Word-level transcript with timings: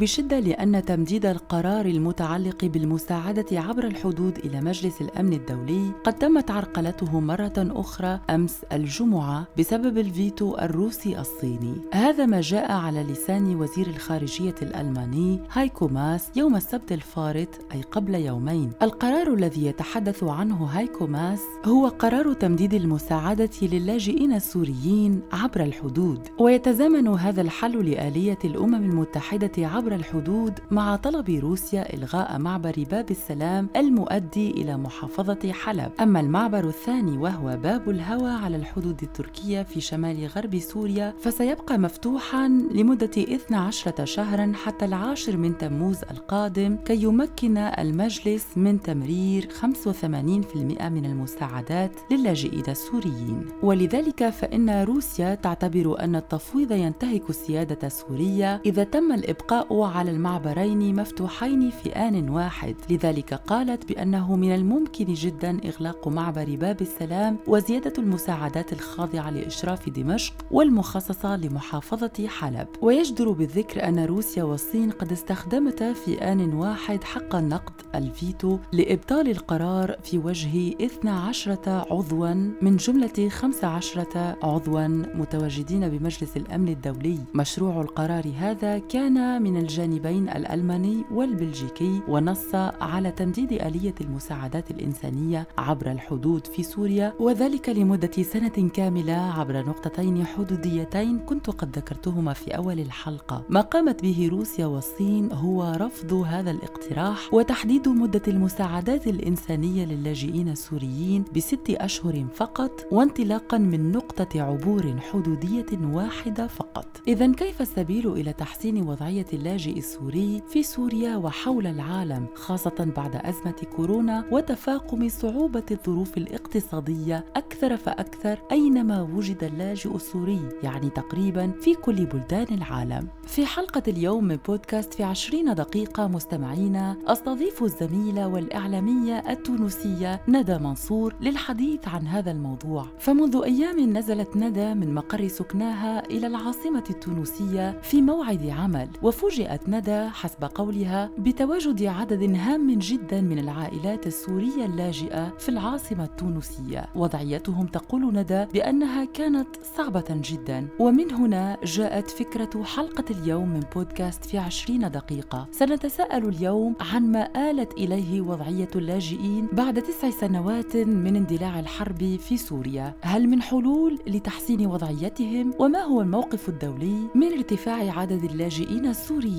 بشدة 0.00 0.40
لأن 0.40 0.84
تمديد 0.84 1.26
القرار 1.26 1.86
المتعلق 1.86 2.64
بالمساعدة 2.64 3.60
عبر 3.60 3.84
الحدود 3.84 4.38
إلى 4.38 4.60
مجلس 4.60 5.00
الأمن 5.00 5.32
الدولي 5.32 5.92
قد 6.04 6.12
تمت 6.12 6.50
عرقلته 6.50 7.20
مرة 7.20 7.52
أخرى 7.58 8.20
أمس 8.30 8.56
الجمعة 8.72 9.46
بسبب 9.58 9.98
الفيتو 9.98 10.56
الروسي 10.56 11.20
الصيني. 11.20 11.74
هذا 11.92 12.26
ما 12.26 12.40
جاء 12.40 12.72
على 12.72 13.02
لسان 13.02 13.56
وزير 13.56 13.86
الخارجية 13.86 14.54
الألماني 14.62 15.40
هايكو 15.52 15.88
ماس 15.88 16.30
يوم 16.36 16.56
السبت 16.56 16.92
الفارط 16.92 17.48
أي 17.72 17.82
قبل 17.82 18.14
يومين. 18.14 18.70
القرار 18.82 19.34
الذي 19.34 19.66
يتحدث 19.66 20.24
عنه 20.24 20.64
هايكو 20.64 21.06
ماس 21.06 21.40
هو 21.64 21.88
قرار 21.88 22.32
تمديد 22.32 22.74
المساعدة 22.74 23.50
للاجئين 23.62 24.32
السوريين 24.32 25.20
عبر 25.32 25.62
الحدود. 25.62 26.28
ويتزامن 26.38 27.08
هذا 27.08 27.42
الحل 27.42 27.90
لآلية 27.90 28.38
الأمم 28.44 28.74
المتحدة 28.74 29.50
عبر 29.58 29.89
الحدود 29.94 30.58
مع 30.70 30.96
طلب 30.96 31.30
روسيا 31.30 31.94
إلغاء 31.94 32.38
معبر 32.38 32.84
باب 32.90 33.10
السلام 33.10 33.68
المؤدي 33.76 34.50
إلى 34.50 34.76
محافظة 34.76 35.52
حلب. 35.52 35.92
أما 36.00 36.20
المعبر 36.20 36.68
الثاني 36.68 37.18
وهو 37.18 37.56
باب 37.56 37.90
الهوى 37.90 38.30
على 38.30 38.56
الحدود 38.56 39.02
التركية 39.02 39.62
في 39.62 39.80
شمال 39.80 40.26
غرب 40.26 40.58
سوريا 40.58 41.14
فسيبقى 41.20 41.78
مفتوحا 41.78 42.48
لمدة 42.48 43.10
12 43.16 44.04
شهرا 44.04 44.52
حتى 44.64 44.84
العاشر 44.84 45.36
من 45.36 45.58
تموز 45.58 45.98
القادم 46.10 46.76
كي 46.76 47.02
يمكن 47.02 47.56
المجلس 47.58 48.46
من 48.56 48.82
تمرير 48.82 49.48
85% 49.60 50.56
من 50.56 51.04
المساعدات 51.04 51.90
للاجئين 52.10 52.64
السوريين. 52.68 53.44
ولذلك 53.62 54.28
فإن 54.28 54.82
روسيا 54.82 55.34
تعتبر 55.34 56.00
أن 56.00 56.16
التفويض 56.16 56.72
ينتهك 56.72 57.30
السيادة 57.30 57.86
السورية 57.86 58.62
إذا 58.66 58.84
تم 58.84 59.12
الإبقاء 59.12 59.72
على 59.86 60.10
المعبرين 60.10 61.00
مفتوحين 61.00 61.70
في 61.70 61.88
آن 61.88 62.28
واحد. 62.28 62.76
لذلك 62.90 63.34
قالت 63.34 63.88
بأنه 63.88 64.36
من 64.36 64.54
الممكن 64.54 65.04
جدا 65.04 65.58
إغلاق 65.64 66.08
معبر 66.08 66.56
باب 66.56 66.80
السلام 66.80 67.36
وزيادة 67.46 67.92
المساعدات 67.98 68.72
الخاضعة 68.72 69.30
لإشراف 69.30 69.88
دمشق 69.88 70.34
والمخصصة 70.50 71.36
لمحافظة 71.36 72.26
حلب. 72.26 72.66
ويجدر 72.82 73.30
بالذكر 73.30 73.88
أن 73.88 74.04
روسيا 74.04 74.42
والصين 74.42 74.90
قد 74.90 75.12
استخدمتا 75.12 75.92
في 75.92 76.32
آن 76.32 76.54
واحد 76.54 77.04
حق 77.04 77.34
النقد 77.34 77.72
الفيتو 77.94 78.58
لإبطال 78.72 79.30
القرار 79.30 79.96
في 80.02 80.18
وجه 80.18 80.74
12 80.86 81.58
عضوا 81.66 82.34
من 82.62 82.76
جملة 82.76 83.28
15 83.28 84.06
عضوا. 84.42 84.86
متواجدين 85.14 85.88
بمجلس 85.88 86.36
الأمن 86.36 86.68
الدولي. 86.68 87.18
مشروع 87.34 87.80
القرار 87.80 88.24
هذا 88.38 88.78
كان 88.78 89.42
من 89.42 89.56
الجانبين 89.70 90.28
الألماني 90.28 91.04
والبلجيكي 91.10 92.02
ونص 92.08 92.54
على 92.80 93.10
تمديد 93.10 93.52
آلية 93.52 93.94
المساعدات 94.00 94.70
الإنسانية 94.70 95.46
عبر 95.58 95.92
الحدود 95.92 96.46
في 96.46 96.62
سوريا 96.62 97.12
وذلك 97.18 97.68
لمدة 97.68 98.22
سنة 98.22 98.68
كاملة 98.74 99.12
عبر 99.12 99.58
نقطتين 99.58 100.26
حدوديتين 100.26 101.18
كنت 101.18 101.50
قد 101.50 101.76
ذكرتهما 101.76 102.32
في 102.32 102.56
أول 102.56 102.80
الحلقة. 102.80 103.44
ما 103.48 103.60
قامت 103.60 104.02
به 104.02 104.28
روسيا 104.32 104.66
والصين 104.66 105.32
هو 105.32 105.76
رفض 105.80 106.12
هذا 106.12 106.50
الاقتراح 106.50 107.34
وتحديد 107.34 107.88
مدة 107.88 108.22
المساعدات 108.28 109.06
الإنسانية 109.06 109.84
للاجئين 109.84 110.48
السوريين 110.48 111.24
بست 111.34 111.70
أشهر 111.70 112.26
فقط 112.34 112.86
وانطلاقا 112.90 113.58
من 113.58 113.92
نقطة 113.92 114.42
عبور 114.42 114.96
حدودية 115.12 115.66
واحدة 115.92 116.46
فقط. 116.46 117.00
إذا 117.08 117.32
كيف 117.32 117.62
السبيل 117.62 118.12
إلى 118.12 118.32
تحسين 118.32 118.82
وضعية 118.82 119.26
اللاجئ 119.50 119.78
السوري 119.78 120.42
في 120.48 120.62
سوريا 120.62 121.16
وحول 121.16 121.66
العالم 121.66 122.26
خاصة 122.34 122.92
بعد 122.96 123.16
أزمة 123.16 123.54
كورونا 123.76 124.24
وتفاقم 124.30 125.08
صعوبة 125.08 125.62
الظروف 125.70 126.16
الاقتصادية 126.16 127.24
أكثر 127.36 127.76
فأكثر 127.76 128.38
أينما 128.52 129.02
وجد 129.02 129.44
اللاجئ 129.44 129.96
السوري 129.96 130.40
يعني 130.62 130.90
تقريبا 130.90 131.52
في 131.60 131.74
كل 131.74 132.06
بلدان 132.06 132.46
العالم. 132.50 133.08
في 133.26 133.46
حلقة 133.46 133.82
اليوم 133.88 134.24
من 134.24 134.38
بودكاست 134.48 134.94
في 134.94 135.02
عشرين 135.02 135.54
دقيقة 135.54 136.08
مستمعينا 136.08 136.96
أستضيف 137.06 137.62
الزميلة 137.62 138.28
والإعلامية 138.28 139.18
التونسية 139.30 140.20
ندى 140.28 140.58
منصور 140.58 141.14
للحديث 141.20 141.88
عن 141.88 142.06
هذا 142.06 142.30
الموضوع. 142.30 142.86
فمنذ 142.98 143.40
أيام 143.44 143.96
نزلت 143.96 144.36
ندى 144.36 144.74
من 144.74 144.94
مقر 144.94 145.28
سكناها 145.28 146.06
إلى 146.06 146.26
العاصمة 146.26 146.84
التونسية 146.90 147.80
في 147.82 148.02
موعد 148.02 148.46
عمل 148.46 148.88
وفوجئت 149.02 149.39
ندى 149.68 150.08
حسب 150.08 150.44
قولها 150.44 151.10
بتواجد 151.18 151.82
عدد 151.82 152.34
هام 152.36 152.78
جدا 152.78 153.20
من 153.20 153.38
العائلات 153.38 154.06
السورية 154.06 154.64
اللاجئة 154.64 155.32
في 155.38 155.48
العاصمة 155.48 156.04
التونسية. 156.04 156.86
وضعيتهم 156.94 157.66
تقول 157.66 158.14
ندى 158.14 158.44
بأنها 158.44 159.04
كانت 159.04 159.48
صعبة 159.76 160.04
جدا. 160.10 160.68
ومن 160.78 161.12
هنا 161.12 161.56
جاءت 161.64 162.10
فكرة 162.10 162.62
حلقة 162.62 163.04
اليوم 163.10 163.48
من 163.48 163.60
بودكاست 163.74 164.24
في 164.24 164.38
عشرين 164.38 164.90
دقيقة. 164.90 165.46
سنتساءل 165.50 166.28
اليوم 166.28 166.74
عن 166.80 167.12
ما 167.12 167.50
آلت 167.50 167.72
إليه 167.72 168.20
وضعية 168.20 168.68
اللاجئين 168.76 169.48
بعد 169.52 169.82
تسع 169.82 170.10
سنوات 170.10 170.76
من 170.76 171.16
اندلاع 171.16 171.60
الحرب 171.60 172.16
في 172.16 172.36
سوريا. 172.36 172.94
هل 173.00 173.28
من 173.28 173.42
حلول 173.42 173.98
لتحسين 174.06 174.66
وضعيتهم؟ 174.66 175.54
وما 175.58 175.78
هو 175.78 176.00
الموقف 176.00 176.48
الدولي 176.48 177.08
من 177.14 177.32
ارتفاع 177.32 177.98
عدد 178.00 178.24
اللاجئين 178.24 178.86
السوريين 178.86 179.29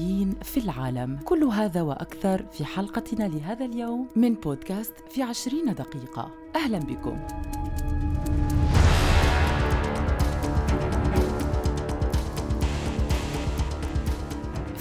في 0.44 0.60
العالم. 0.60 1.20
كل 1.26 1.44
هذا 1.44 1.82
وأكثر 1.82 2.46
في 2.52 2.66
حلقتنا 2.66 3.24
لهذا 3.24 3.66
اليوم 3.66 4.08
من 4.16 4.34
بودكاست 4.34 4.94
في 5.10 5.24
عشرين 5.24 5.74
دقيقة. 5.74 6.32
أهلا 6.56 6.80
بكم. 6.80 7.18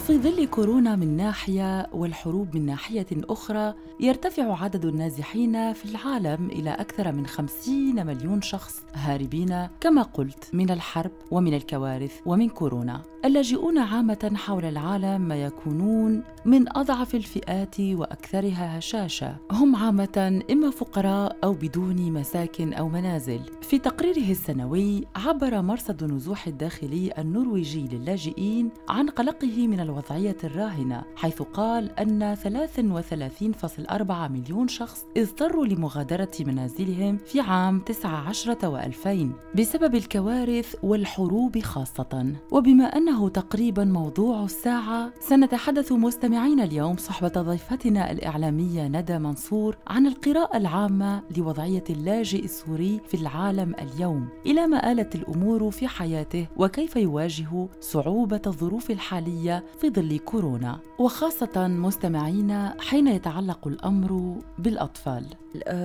في 0.07 0.19
ظل 0.19 0.47
كورونا 0.47 0.97
من 0.97 1.17
ناحية 1.17 1.87
والحروب 1.93 2.57
من 2.57 2.67
ناحية 2.67 3.07
أخرى 3.13 3.75
يرتفع 4.01 4.63
عدد 4.63 4.85
النازحين 4.85 5.73
في 5.73 5.85
العالم 5.85 6.51
إلى 6.51 6.71
أكثر 6.71 7.13
من 7.13 7.27
50 7.27 8.07
مليون 8.07 8.43
شخص 8.43 8.83
هاربين 8.95 9.69
كما 9.81 10.03
قلت 10.03 10.51
من 10.53 10.71
الحرب 10.71 11.11
ومن 11.31 11.55
الكوارث 11.55 12.21
ومن 12.27 12.49
كورونا. 12.49 13.03
اللاجئون 13.25 13.79
عامة 13.79 14.33
حول 14.35 14.65
العالم 14.65 15.21
ما 15.21 15.43
يكونون 15.43 16.23
من 16.45 16.77
أضعف 16.77 17.15
الفئات 17.15 17.81
وأكثرها 17.81 18.79
هشاشة. 18.79 19.37
هم 19.53 19.77
عامة 19.77 20.43
إما 20.51 20.71
فقراء 20.71 21.37
أو 21.45 21.53
بدون 21.53 22.13
مساكن 22.13 22.73
أو 22.73 22.89
منازل. 22.89 23.41
في 23.63 23.79
تقريره 23.79 24.31
السنوي 24.31 25.05
عبر 25.17 25.63
مرصد 25.63 26.03
النزوح 26.03 26.47
الداخلي 26.47 27.13
النرويجي 27.19 27.89
للاجئين 27.93 28.71
عن 28.89 29.09
قلقه 29.09 29.69
من 29.69 29.81
الوضعية 30.01 30.37
الراهنة 30.45 31.03
حيث 31.17 31.43
قال 31.43 31.99
أن 31.99 32.37
33.4 32.37 34.13
مليون 34.13 34.69
شخص 34.69 35.05
اضطروا 35.17 35.67
لمغادرة 35.67 36.31
منازلهم 36.41 37.17
في 37.17 37.41
عام 37.41 37.81
19 37.81 38.55
و2000 38.55 39.57
بسبب 39.59 39.95
الكوارث 39.95 40.75
والحروب 40.83 41.59
خاصة. 41.59 42.33
وبما 42.51 42.85
أنه 42.85 43.29
تقريبا 43.29 43.85
موضوع 43.85 44.45
الساعة 44.45 45.13
سنتحدث 45.21 45.93
مستمعين 45.93 46.61
اليوم 46.61 46.97
صحبة 46.97 47.43
ضيفتنا 47.43 48.11
الإعلامية 48.11 48.89
ندى 48.89 49.19
منصور 49.19 49.77
عن 49.87 50.07
القراءة 50.07 50.57
العامة 50.57 51.23
لوضعية 51.37 51.85
اللاجئ 51.91 52.45
السوري 52.45 53.01
في 53.09 53.15
العالم 53.15 53.75
اليوم. 53.75 54.29
إلى 54.47 54.67
ما 54.67 54.93
آلت 54.93 55.15
الأمور 55.15 55.71
في 55.71 55.89
حياته 55.89 56.47
وكيف 56.57 56.97
يواجه 56.97 57.69
صعوبة 57.81 58.43
الظروف 58.47 58.91
الحالية 58.91 59.65
في 59.81 59.91
ظل 59.91 60.19
كورونا 60.19 60.79
وخاصة 60.99 61.69
مستمعينا 61.69 62.77
حين 62.81 63.07
يتعلق 63.07 63.67
الأمر 63.67 64.41
بالأطفال. 64.59 65.25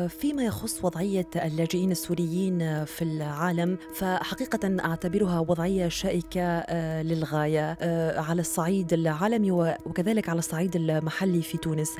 فيما 0.08 0.44
يخص 0.44 0.86
وضعية 0.86 1.28
اللاجئين 1.36 1.92
السوريين 1.92 2.86
في 2.86 3.02
العالم 3.02 3.78
فحقيقة 3.94 4.78
أعتبرها 4.86 5.40
وضعية 5.40 5.88
شائكة 5.88 6.64
للغاية 7.02 7.78
على 8.20 8.42
الصعيد 8.42 8.94
العالمي 8.94 9.52
وكذلك 9.52 10.30
على 10.30 10.40
الصعيد 10.40 10.76
المحلي 10.76 11.42
في 11.42 11.58
تونس. 11.58 11.92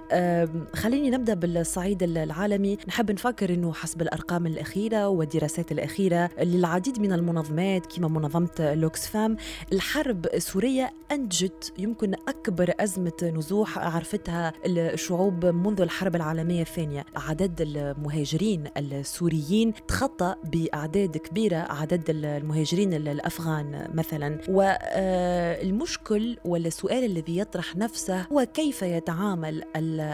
خليني 0.74 1.10
نبدأ 1.10 1.34
بالصعيد 1.34 2.04
العالمي. 2.04 2.78
نحب 2.88 3.12
نفكر 3.12 3.54
أنه 3.54 3.74
حسب 3.74 4.02
الأرقام 4.02 4.48
الأخيرة 4.48 5.08
والدراسات 5.08 5.72
الأخيرة 5.72 6.30
للعديد 6.40 7.00
من 7.00 7.14
المنظمات 7.14 7.86
كما 7.86 8.08
منظمة 8.08 8.74
لوكسفام 8.74 9.38
الحرب 9.74 10.26
السورية 10.26 10.94
أنجت 11.12 11.74
يمكن 11.78 12.14
أكبر 12.28 12.74
أزمة 12.80 13.32
نزوح 13.36 13.78
عرفتها 13.78 14.54
الشعوب 14.66 15.46
منذ 15.46 15.82
الحرب 15.82 16.16
العالمية 16.16 16.62
الثانية. 16.62 17.06
عدد 17.16 17.55
عدد 17.56 17.78
المهاجرين 17.78 18.64
السوريين 18.78 19.74
تخطى 19.88 20.36
بأعداد 20.44 21.18
كبيرة 21.18 21.56
عدد 21.58 22.04
المهاجرين 22.10 22.94
الأفغان 22.94 23.88
مثلا. 23.94 24.40
والمشكل 24.50 26.38
والسؤال 26.46 27.04
الذي 27.04 27.38
يطرح 27.38 27.76
نفسه 27.76 28.22
هو 28.22 28.48
كيف 28.54 28.82
يتعامل 28.82 29.64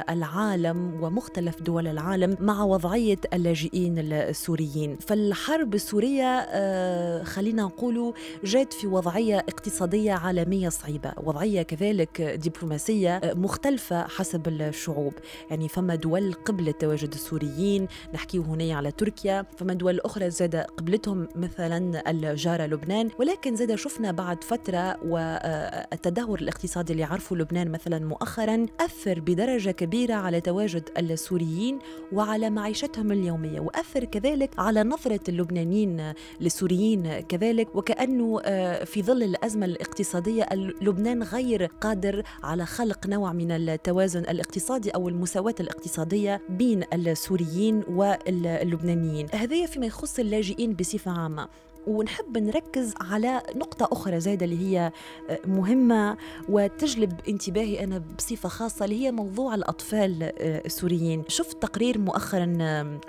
العالم 0.10 1.04
ومختلف 1.04 1.62
دول 1.62 1.88
العالم 1.88 2.38
مع 2.40 2.64
وضعية 2.64 3.20
اللاجئين 3.34 4.00
السوريين. 4.00 4.96
فالحرب 4.96 5.76
السورية 5.76 6.40
آه، 6.50 7.24
خلينا 7.24 7.64
نقول 7.64 8.14
جات 8.44 8.74
في 8.74 8.88
وضعية 8.88 9.38
اقتصادية 9.38 10.14
عالمية 10.14 10.70
صعيبة 10.70 11.14
وضعية 11.24 11.62
كذلك 11.62 12.22
دبلوماسية 12.22 13.16
آه، 13.18 13.34
مختلفة 13.34 14.08
حسب 14.08 14.48
الشعوب. 14.48 15.14
يعني 15.50 15.68
فما 15.68 15.96
دول 15.96 16.34
قبل 16.34 16.74
تواجد 16.74 17.14
السوريين 17.14 17.31
نحكي 18.14 18.38
هنا 18.38 18.76
على 18.76 18.92
تركيا 18.92 19.46
فما 19.58 19.74
دول 19.74 20.00
أخرى 20.00 20.30
زاد 20.30 20.56
قبلتهم 20.56 21.28
مثلا 21.36 22.10
الجارة 22.10 22.66
لبنان 22.66 23.10
ولكن 23.20 23.56
زاد 23.56 23.76
شفنا 23.76 24.12
بعد 24.12 24.44
فترة 24.44 24.98
والتدهور 25.04 26.40
الاقتصادي 26.40 26.94
اللي 26.94 27.04
عرفه 27.04 27.36
لبنان 27.36 27.72
مثلا 27.72 28.06
مؤخرا 28.06 28.66
أثر 28.80 29.20
بدرجة 29.20 29.72
كبيرة 29.72 30.14
على 30.14 30.42
تواجد 30.42 30.90
السوريين 30.98 31.80
وعلى 32.12 32.50
معيشتهم 32.50 33.12
اليومية 33.12 33.60
وأثر 33.60 34.04
كذلك 34.04 34.50
على 34.58 34.84
نظرة 34.84 35.20
اللبنانيين 35.30 36.14
للسوريين 36.42 37.20
كذلك 37.20 37.76
وكأنه 37.76 38.42
آه، 38.44 38.84
في 38.84 39.04
ظل 39.04 39.24
الأزمة 39.24 39.66
الاقتصادية 39.66 40.46
لبنان 40.82 41.24
غير 41.24 41.66
قادر 41.66 42.24
على 42.44 42.66
خلق 42.66 43.08
نوع 43.08 43.34
من 43.34 43.52
التوازن 43.52 44.20
الاقتصادي 44.20 44.90
أو 44.90 45.10
المساواة 45.10 45.56
الاقتصادية 45.60 46.42
بين 46.50 46.84
السوريين. 46.94 47.21
واللبنانيين. 47.88 49.28
هذا 49.34 49.66
فيما 49.66 49.86
يخص 49.86 50.20
اللاجئين 50.20 50.74
بصفة 50.74 51.12
عامة. 51.12 51.48
ونحب 51.88 52.38
نركز 52.38 52.94
على 53.02 53.42
نقطة 53.56 53.90
أخرى 53.92 54.20
زايدة 54.20 54.46
اللي 54.46 54.60
هي 54.70 54.92
آه، 55.30 55.40
مهمة 55.46 56.18
وتجلب 56.50 57.14
انتباهي 57.30 57.84
أنا 57.84 58.02
بصفة 58.18 58.50
خاصة 58.50 58.86
اللي 58.86 59.06
هي 59.06 59.12
موضوع 59.12 59.56
الأطفال 59.56 60.24
آه، 60.24 60.62
السوريين. 60.66 61.24
شفت 61.28 61.62
تقرير 61.62 61.98
مؤخرا 61.98 62.46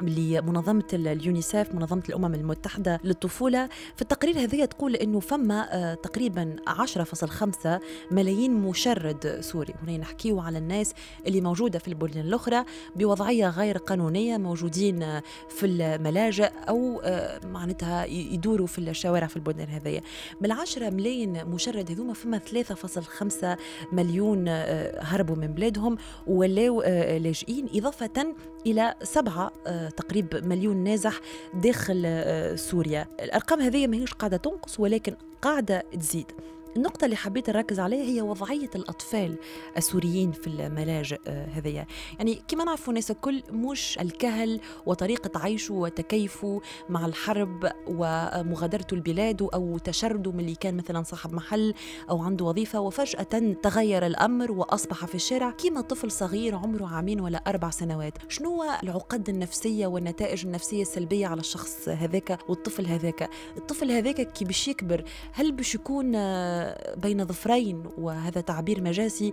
لمنظمة 0.03 0.85
اليونيسيف 0.93 1.75
منظمة 1.75 2.03
الأمم 2.09 2.35
المتحدة 2.35 3.01
للطفولة. 3.05 3.69
في 3.97 4.03
التقرير 4.03 4.39
هذه 4.39 4.65
تقول 4.65 4.97
أنه 4.97 5.21
فما 5.21 5.69
آه، 5.73 5.95
تقريبا 5.95 6.57
10.5 6.67 7.81
ملايين 8.11 8.55
مشرد 8.55 9.39
سوري. 9.41 9.75
هنا 9.83 9.99
نحكيه 9.99 10.41
على 10.41 10.59
الناس 10.59 10.93
اللي 11.27 11.41
موجودة 11.41 11.79
في 11.79 11.89
البلدان 11.89 12.27
الأخرى 12.27 12.65
بوضعية 12.97 13.49
غير 13.49 13.79
قانونية 13.79 14.37
موجودين 14.37 15.21
في 15.49 15.67
الملاجئ 15.67 16.51
أو 16.69 17.03
معناتها 17.45 18.05
يدوروا 18.05 18.62
يدوروا 18.63 18.67
في 18.67 18.79
الشوارع 18.79 19.27
في 19.27 19.37
البلدان 19.37 19.69
هذيا 19.69 20.01
من 20.41 20.47
العشرة 20.47 20.91
ملايين 20.91 21.45
مشرد 21.45 21.91
هذوما 21.91 22.15
فما 22.15 22.39
3.5 22.39 23.59
مليون 23.93 24.49
آه، 24.49 25.03
هربوا 25.03 25.37
من 25.37 25.47
بلادهم 25.47 25.97
ولاو 26.27 26.81
آه، 26.81 27.19
لاجئين 27.19 27.69
إضافة 27.75 28.35
إلى 28.67 28.95
سبعة 29.03 29.53
آه، 29.67 29.89
تقريب 29.89 30.47
مليون 30.47 30.77
نازح 30.77 31.21
داخل 31.55 32.03
سوريا. 32.59 33.07
الأرقام 33.23 33.61
هذه 33.61 33.87
ماهيش 33.87 34.15
قاعدة 34.15 34.37
تنقص 34.37 34.81
ولكن 34.81 35.15
قاعدة 35.43 35.83
تزيد. 35.93 36.27
النقطة 36.77 37.05
اللي 37.05 37.17
حبيت 37.17 37.51
نركز 37.51 37.81
عليها 37.81 38.05
هي 38.05 38.23
وضعية 38.23 38.71
الأطفال 38.75 39.37
السوريين 39.77 40.33
في 40.33 40.47
الملاجئ 40.47 41.19
آه، 41.27 41.47
هذيا. 41.47 41.87
يعني 42.19 42.43
كما 42.49 42.65
نعرفوا 42.65 42.89
الناس 42.89 43.11
الكل 43.11 43.43
مش 43.51 43.99
الكهل 44.01 44.61
وطريقة 44.87 45.41
عيشه 45.41 45.75
وتكيفه 45.75 46.61
مع 46.89 47.07
الحرب 47.07 47.73
ومغادرته 47.87 48.95
البلاد 48.95 49.43
أو 49.43 49.79
تشرده 49.79 50.33
من 50.33 50.41
اللي 50.41 50.55
كان 50.55 50.77
مثلا 50.77 51.03
صاحب 51.03 51.33
محل 51.33 51.75
أو 52.11 52.23
عنده 52.23 52.45
وظيفة 52.45 52.81
وفجأة 52.81 53.55
تغير 53.63 54.07
الأمر 54.07 54.53
وأصبح 54.53 55.05
في 55.07 55.15
الشارع. 55.15 55.51
كما 55.51 55.81
طفل 55.81 56.11
صغير 56.11 56.55
عمره 56.55 56.87
عامين 56.87 57.21
ولا 57.21 57.39
أربع 57.47 57.71
سنوات 57.71 58.13
شنو 58.29 58.65
العقد 58.83 59.29
النفسية 59.29 59.87
والنتائج 59.87 60.47
النفسية 60.47 60.83
السلبية 60.83 61.27
على 61.27 61.41
الشخص 61.41 61.89
هذاك 61.89 62.39
والطفل 62.49 62.87
هذاك؟ 62.87 63.31
الطفل 63.57 63.91
هذاك 63.91 64.33
كي 64.33 64.45
باش 64.45 64.69
يكبر 64.69 65.05
هل 65.33 65.53
باش 65.53 65.75
يكون 65.75 66.13
آه، 66.15 66.62
بين 66.97 67.25
ظفرين 67.27 67.83
وهذا 67.99 68.41
تعبير 68.41 68.81
مجازي 68.81 69.33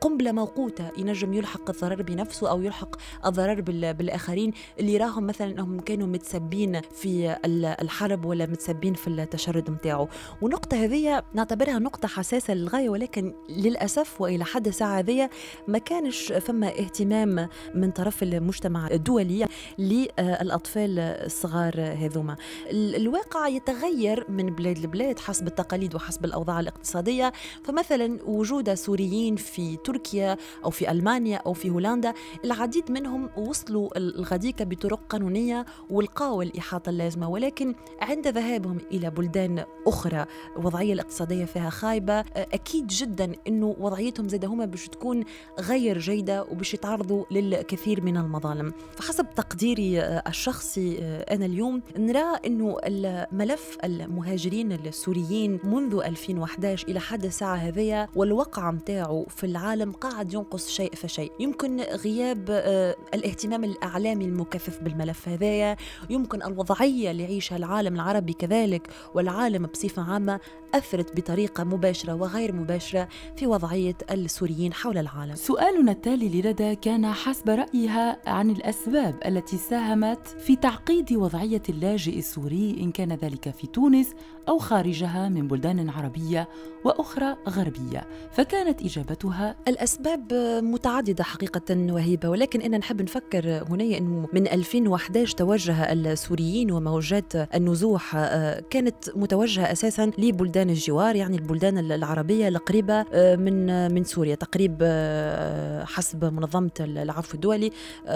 قنبلة 0.00 0.32
موقوتة 0.32 0.90
ينجم 0.98 1.34
يلحق 1.34 1.70
الضرر 1.70 2.02
بنفسه 2.02 2.50
أو 2.50 2.62
يلحق 2.62 2.96
الضرر 3.26 3.60
بالآخرين. 3.92 4.52
اللي 4.80 4.96
راهم 4.96 5.26
مثلا 5.26 5.50
إنهم 5.50 5.80
كانوا 5.80 6.06
متسبين 6.06 6.80
في 6.80 7.36
الحرب 7.82 8.24
ولا 8.24 8.46
متسبين 8.46 8.94
في 8.94 9.08
التشرد 9.08 9.70
نتاعو 9.70 10.08
ونقطة 10.42 10.84
هذه 10.84 11.22
نعتبرها 11.34 11.78
نقطة 11.78 12.08
حساسة 12.08 12.54
للغاية 12.54 12.88
ولكن 12.88 13.34
للأسف 13.48 14.20
وإلى 14.20 14.44
حد 14.44 14.66
الساعة 14.66 14.98
هذه 14.98 15.30
ما 15.68 15.78
كانش 15.78 16.32
فما 16.32 16.68
اهتمام 16.68 17.48
من 17.74 17.90
طرف 17.90 18.22
المجتمع 18.22 18.90
الدولي 18.90 19.46
للأطفال 19.78 20.98
الصغار 20.98 21.80
هذوما. 21.80 22.36
الواقع 22.70 23.48
يتغير 23.48 24.26
من 24.28 24.46
بلاد 24.46 24.78
لبلاد 24.78 25.18
حسب 25.18 25.46
التقاليد 25.46 25.94
وحسب 25.94 26.24
الأوضاع 26.24 26.60
الاقتصادية 26.64 27.32
فمثلا 27.64 28.18
وجود 28.26 28.74
سوريين 28.74 29.36
في 29.36 29.76
تركيا 29.76 30.36
أو 30.64 30.70
في 30.70 30.90
ألمانيا 30.90 31.36
أو 31.36 31.52
في 31.52 31.70
هولندا 31.70 32.14
العديد 32.44 32.90
منهم 32.90 33.30
وصلوا 33.36 33.98
الغديكة 33.98 34.64
بطرق 34.64 35.00
قانونية 35.08 35.66
ولقاوا 35.90 36.42
الإحاطة 36.42 36.90
اللازمة 36.90 37.28
ولكن 37.28 37.74
عند 38.00 38.28
ذهابهم 38.28 38.78
إلى 38.92 39.10
بلدان 39.10 39.64
أخرى 39.86 40.26
الوضعية 40.56 40.92
الاقتصادية 40.92 41.44
فيها 41.44 41.70
خايبة 41.70 42.20
أكيد 42.36 42.86
جدا 42.86 43.32
أنه 43.48 43.76
وضعيتهم 43.78 44.28
زاد 44.28 44.44
هما 44.44 44.64
باش 44.64 44.88
تكون 44.88 45.24
غير 45.60 45.98
جيدة 45.98 46.42
وباش 46.42 46.74
يتعرضوا 46.74 47.24
للكثير 47.30 48.00
من 48.04 48.16
المظالم. 48.16 48.72
فحسب 48.96 49.26
تقديري 49.36 50.00
الشخصي 50.02 50.98
أنا 51.30 51.46
اليوم 51.46 51.82
نرى 51.98 52.38
أنه 52.46 52.76
الملف 52.84 53.78
المهاجرين 53.84 54.72
السوريين 54.72 55.60
منذ 55.64 55.94
2011 56.04 56.53
2011 56.54 56.88
إلى 56.88 57.00
حد 57.00 57.24
الساعة 57.24 57.54
هذية 57.56 58.08
والوقع 58.14 58.70
متاعه 58.70 59.26
في 59.28 59.44
العالم 59.44 59.92
قاعد 59.92 60.34
ينقص 60.34 60.68
شيء 60.68 60.94
فشيء. 60.94 61.32
يمكن 61.40 61.80
غياب 61.80 62.46
آه، 62.50 62.96
الاهتمام 63.14 63.64
الإعلامي 63.64 64.24
المكثف 64.24 64.82
بالملف 64.82 65.28
هذايا 65.28 65.76
يمكن 66.10 66.42
الوضعية 66.42 67.10
اللي 67.10 67.22
يعيشها 67.22 67.56
العالم 67.56 67.94
العربي 67.94 68.32
كذلك 68.32 68.88
والعالم 69.14 69.66
بصفة 69.66 70.12
عامة 70.12 70.40
أثرت 70.74 71.16
بطريقة 71.16 71.64
مباشرة 71.64 72.14
وغير 72.14 72.52
مباشرة 72.52 73.08
في 73.36 73.46
وضعية 73.46 73.96
السوريين 74.10 74.72
حول 74.72 74.98
العالم. 74.98 75.34
سؤالنا 75.34 75.92
التالي 75.92 76.40
لردى 76.40 76.76
كان 76.76 77.06
حسب 77.12 77.50
رأيها 77.50 78.18
عن 78.26 78.50
الأسباب 78.50 79.14
التي 79.26 79.56
ساهمت 79.56 80.28
في 80.28 80.56
تعقيد 80.56 81.12
وضعية 81.12 81.62
اللاجئ 81.68 82.18
السوري 82.18 82.76
إن 82.80 82.90
كان 82.92 83.12
ذلك 83.12 83.50
في 83.50 83.66
تونس 83.66 84.14
أو 84.48 84.58
خارجها 84.58 85.28
من 85.28 85.48
بلدان 85.48 85.90
عربية. 85.90 86.43
وأخرى 86.84 87.36
غربية 87.48 88.06
فكانت 88.32 88.82
إجابتها 88.82 89.56
الأسباب 89.68 90.32
متعددة 90.62 91.24
حقيقة 91.24 91.76
وهيبة 91.92 92.28
ولكن 92.28 92.60
إن 92.60 92.78
نحب 92.78 93.02
نفكر 93.02 93.64
هنا 93.68 93.84
أنه 93.84 94.28
من 94.32 94.48
2011 94.48 95.36
توجه 95.36 95.92
السوريين 95.92 96.70
وموجات 96.70 97.32
النزوح 97.54 98.16
آه، 98.16 98.62
كانت 98.70 99.16
متوجهة 99.16 99.72
أساسا 99.72 100.10
لبلدان 100.18 100.70
الجوار 100.70 101.16
يعني 101.16 101.36
البلدان 101.36 101.78
العربية 101.78 102.48
القريبة 102.48 103.04
آه، 103.12 103.36
من 103.36 103.94
من 103.94 104.04
سوريا 104.04 104.34
تقريب 104.34 104.78
آه، 104.82 105.84
حسب 105.84 106.24
منظمة 106.24 106.70
العفو 106.80 107.34
الدولي 107.34 107.70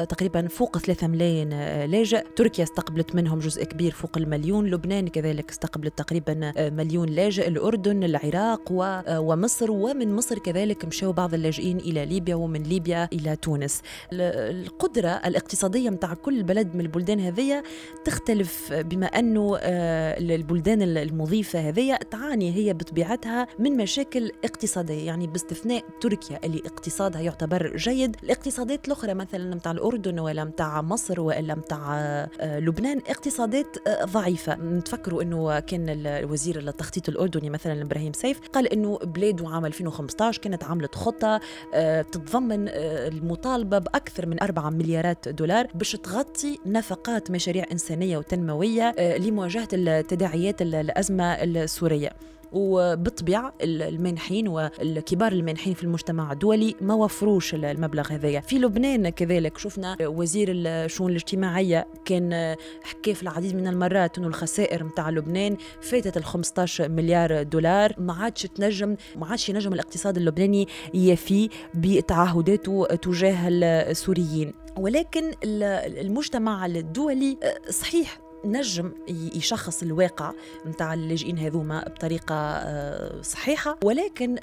تقريبا 0.08 0.48
فوق 0.48 0.78
3 0.78 1.06
ملايين 1.06 1.48
لاجئ. 1.84 2.24
تركيا 2.36 2.64
استقبلت 2.64 3.14
منهم 3.14 3.38
جزء 3.38 3.64
كبير 3.64 3.92
فوق 3.92 4.18
المليون 4.18 4.66
لبنان 4.66 5.08
كذلك 5.08 5.50
استقبلت 5.50 5.98
تقريبا 5.98 6.52
مليون 6.70 7.08
لاجئ. 7.08 7.48
الأردن 7.48 8.04
العراق 8.08 8.62
ومصر 9.10 9.70
ومن 9.70 10.14
مصر 10.14 10.38
كذلك 10.38 10.84
مشاو 10.84 11.12
بعض 11.12 11.34
اللاجئين 11.34 11.76
إلى 11.76 12.06
ليبيا 12.06 12.34
ومن 12.34 12.62
ليبيا 12.62 13.08
إلى 13.12 13.36
تونس. 13.36 13.82
القدرة 14.12 15.08
الاقتصادية 15.08 15.90
متاع 15.90 16.14
كل 16.14 16.42
بلد 16.42 16.74
من 16.74 16.80
البلدان 16.80 17.20
هذه 17.20 17.62
تختلف 18.04 18.72
بما 18.72 19.06
أنه 19.06 19.58
آه، 19.60 20.18
البلدان 20.18 20.82
المضيفة 20.82 21.68
هذه 21.68 21.96
تعاني 22.10 22.54
هي 22.54 22.74
بطبيعتها 22.74 23.46
من 23.58 23.76
مشاكل 23.76 24.32
اقتصادية. 24.44 25.06
يعني 25.06 25.26
باستثناء 25.26 25.84
تركيا 26.00 26.40
اللي 26.44 26.62
اقتصادها 26.66 27.20
يعتبر 27.20 27.76
جيد 27.76 28.16
الاقتصادات 28.22 28.86
الأخرى 28.86 29.14
مثلا 29.14 29.54
متاع 29.54 29.72
الأردن 29.72 30.18
ولا 30.18 30.44
متاع 30.44 30.82
مصر 30.82 31.20
ولا 31.20 31.54
متاع 31.54 31.98
آه، 31.98 32.58
لبنان 32.58 32.98
اقتصادات 33.08 33.88
آه، 33.88 34.04
ضعيفة. 34.04 34.54
نتفكروا 34.54 35.22
أنه 35.22 35.60
كان 35.60 35.88
الوزير 35.88 36.58
التخطيط 36.58 37.08
الأردني 37.08 37.50
مثلا 37.50 37.84
إبراهيم 37.98 38.12
سيف 38.12 38.40
قال 38.52 38.72
إنه 38.72 38.98
بلاده 38.98 39.48
عام 39.48 39.66
2015 39.66 40.40
كانت 40.42 40.64
عملت 40.64 40.94
خطة 40.94 41.40
آه، 41.74 42.02
تتضمن 42.02 42.68
آه، 42.68 43.08
المطالبة 43.08 43.78
بأكثر 43.78 44.26
من 44.26 44.42
4 44.42 44.70
مليارات 44.70 45.28
دولار 45.28 45.66
باش 45.74 45.92
تغطي 45.92 46.58
نفقات 46.66 47.30
مشاريع 47.30 47.64
إنسانية 47.72 48.18
وتنموية 48.18 48.94
لمواجهة 49.18 49.68
التداعيات 49.72 50.62
الأزمة 50.62 51.24
السورية. 51.24 52.10
وبالطبيعة 52.52 53.54
المانحين 53.62 54.48
والكبار 54.48 55.32
المانحين 55.32 55.74
في 55.74 55.84
المجتمع 55.84 56.32
الدولي 56.32 56.74
ما 56.80 56.94
وفروش 56.94 57.54
المبلغ 57.54 58.12
هذايا. 58.12 58.40
في 58.40 58.58
لبنان 58.58 59.08
كذلك 59.08 59.58
شفنا 59.58 59.96
وزير 60.00 60.48
الشؤون 60.50 61.10
الاجتماعية 61.10 61.86
كان 62.04 62.56
حكى 62.82 63.14
في 63.14 63.22
العديد 63.22 63.56
من 63.56 63.66
المرات 63.66 64.18
أنه 64.18 64.26
الخسائر 64.26 64.84
متاع 64.84 65.10
لبنان 65.10 65.56
فاتت 65.80 66.16
ال 66.16 66.24
15 66.24 66.88
مليار 66.88 67.42
دولار 67.42 67.94
ما 67.98 68.12
عادش 68.12 68.42
تنجم 68.42 68.96
ما 69.16 69.26
عادش 69.26 69.48
ينجم 69.48 69.72
الاقتصاد 69.72 70.16
اللبناني 70.16 70.68
يفي 70.94 71.48
بتعهداته 71.74 72.86
تجاه 72.86 73.48
السوريين. 73.48 74.52
ولكن 74.76 75.32
المجتمع 75.44 76.66
الدولي 76.66 77.38
صحيح 77.70 78.27
نجم 78.44 78.92
يشخص 79.08 79.82
الواقع 79.82 80.32
نتاع 80.66 80.94
اللاجئين 80.94 81.38
هذوما 81.38 81.84
بطريقة 81.88 82.34
آه، 82.34 83.22
صحيحة. 83.22 83.78
ولكن 83.84 84.36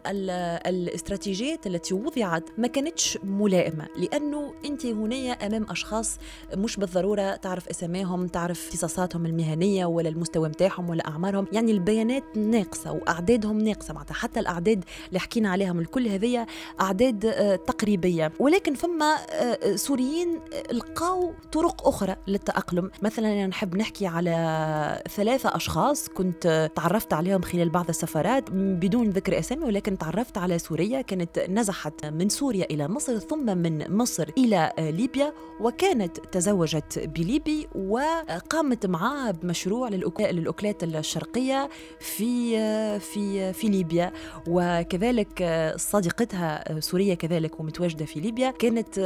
الاستراتيجيات 0.65 1.67
التي 1.67 1.93
وضعت 1.93 2.43
ما 2.57 2.67
كانتش 2.67 3.17
ملائمة 3.23 3.87
لأنه 3.97 4.53
أنت 4.65 4.85
هنا 4.85 5.31
أمام 5.31 5.65
أشخاص 5.69 6.17
مش 6.53 6.77
بالضرورة 6.77 7.35
تعرف 7.35 7.69
أساميهم 7.69 8.27
تعرف 8.27 8.67
اختصاصاتهم 8.67 9.25
المهنية 9.25 9.85
ولا 9.85 10.09
المستوى 10.09 10.49
نتاعهم 10.49 10.89
ولا 10.89 11.07
أعمارهم. 11.07 11.47
يعني 11.51 11.71
البيانات 11.71 12.23
ناقصة 12.37 12.91
وأعدادهم 12.91 13.57
ناقصة 13.57 13.93
معناتها 13.93 14.13
حتى 14.13 14.39
الأعداد 14.39 14.83
اللي 15.07 15.19
حكينا 15.19 15.49
عليهم 15.49 15.79
الكل 15.79 16.07
هذيا 16.07 16.45
أعداد 16.81 17.25
آه، 17.25 17.55
تقريبية. 17.55 18.31
ولكن 18.39 18.73
فما 18.73 19.15
آه، 19.29 19.75
سوريين 19.75 20.39
لقاو 20.71 21.33
طرق 21.51 21.87
أخرى 21.87 22.15
للتأقلم. 22.27 22.91
مثلا 23.01 23.47
نحب 23.47 23.75
نحكي 23.86 24.08
على 24.08 25.04
ثلاثة 25.15 25.56
أشخاص 25.56 26.10
كنت 26.10 26.72
تعرفت 26.75 27.13
عليهم 27.13 27.42
خلال 27.42 27.70
بعض 27.70 27.89
السفرات 27.89 28.51
بدون 28.51 29.10
ذكر 29.10 29.39
أسامي 29.39 29.63
ولكن 29.65 29.98
تعرفت 29.98 30.38
على 30.38 30.60
سوريا. 30.60 31.01
كانت 31.01 31.39
نزحت 31.50 32.06
من 32.06 32.30
سوريا 32.30 32.65
إلى 32.72 32.88
مصر 32.88 33.20
ثم 33.20 33.58
من 33.58 33.98
مصر 33.98 34.30
إلى 34.38 34.74
ليبيا 34.80 35.34
وكانت 35.62 36.18
تزوجت 36.18 37.10
بليبي 37.15 37.68
وقامت 37.75 38.86
معاه 38.86 39.32
بمشروع 39.32 39.89
للأكلات 39.89 40.84
الشرقية 40.84 41.70
في 42.00 42.60
في 43.00 43.54
في 43.54 43.68
ليبيا. 43.68 44.12
وكذلك 44.48 45.74
صديقتها 45.77 46.80
سورية 46.80 47.13
كذلك 47.13 47.60
ومتواجدة 47.60 48.06
في 48.06 48.20
ليبيا 48.20 48.51
كانت 48.51 49.00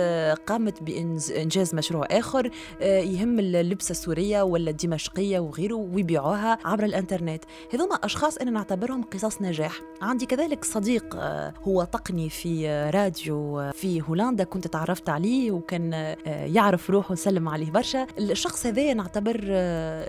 قامت 0.47 0.83
بإنجاز 0.83 1.75
مشروع 1.75 2.07
آخر 2.11 2.51
يهم 2.81 3.39
اللبسة 3.39 3.91
السورية 3.91 4.41
ولا 4.41 4.68
الدمشقية 4.69 5.39
وغيره 5.39 5.75
ويبيعوها 5.75 6.57
عبر 6.65 6.83
الإنترنت. 6.83 7.43
هذوما 7.73 7.95
أشخاص 7.95 8.37
أنا 8.37 8.51
نعتبرهم 8.51 9.03
قصص 9.03 9.41
نجاح. 9.41 9.81
عندي 10.01 10.25
كذلك 10.25 10.65
صديق 10.65 11.15
آه، 11.15 11.53
هو 11.63 11.83
تقني 11.83 12.29
في 12.29 12.69
راديو 12.89 13.59
آه، 13.59 13.71
في 13.71 14.01
هولندا 14.01 14.43
كنت 14.43 14.67
تعرفت 14.67 15.09
عليه 15.09 15.51
وكان 15.51 15.93
آه، 15.93 16.15
يعرف 16.45 16.89
روحه 16.89 17.11
وسلم 17.11 17.49
عليه 17.49 17.71
برشا. 17.71 18.07
الشخص 18.19 18.65
هذا 18.65 18.93
نعتبر 18.93 19.39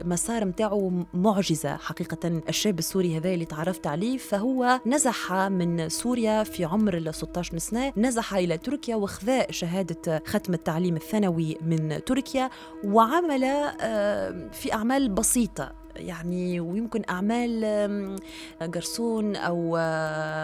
مسار 0.04 0.44
متاعه 0.44 1.04
معجزة 1.14 1.76
حقيقة. 1.76 2.42
الشاب 2.48 2.78
السوري 2.78 3.16
هذا 3.16 3.34
اللي 3.34 3.44
تعرفت 3.44 3.86
عليه 3.86 4.18
فهو 4.18 4.80
نزح 4.86 5.32
من 5.32 5.88
سوريا 5.88 6.44
في 6.44 6.64
عمر 6.64 6.96
ال 6.96 7.14
16 7.14 7.58
سنة 7.58 7.92
نزح 7.96 8.34
إلى 8.34 8.58
تركيا 8.58 8.96
وخذا 8.96 9.50
شهادة 9.50 10.22
ختم 10.26 10.54
التعليم 10.54 10.96
الثانوي 10.96 11.56
من 11.62 12.04
تركيا 12.04 12.50
وعمل 12.84 13.44
في 14.52 14.72
أعمال 14.72 15.08
بسيطة 15.08 15.80
يعني 15.96 16.60
ويمكن 16.60 17.02
أعمال 17.10 17.60
جرسون 18.62 19.36
أو 19.36 19.76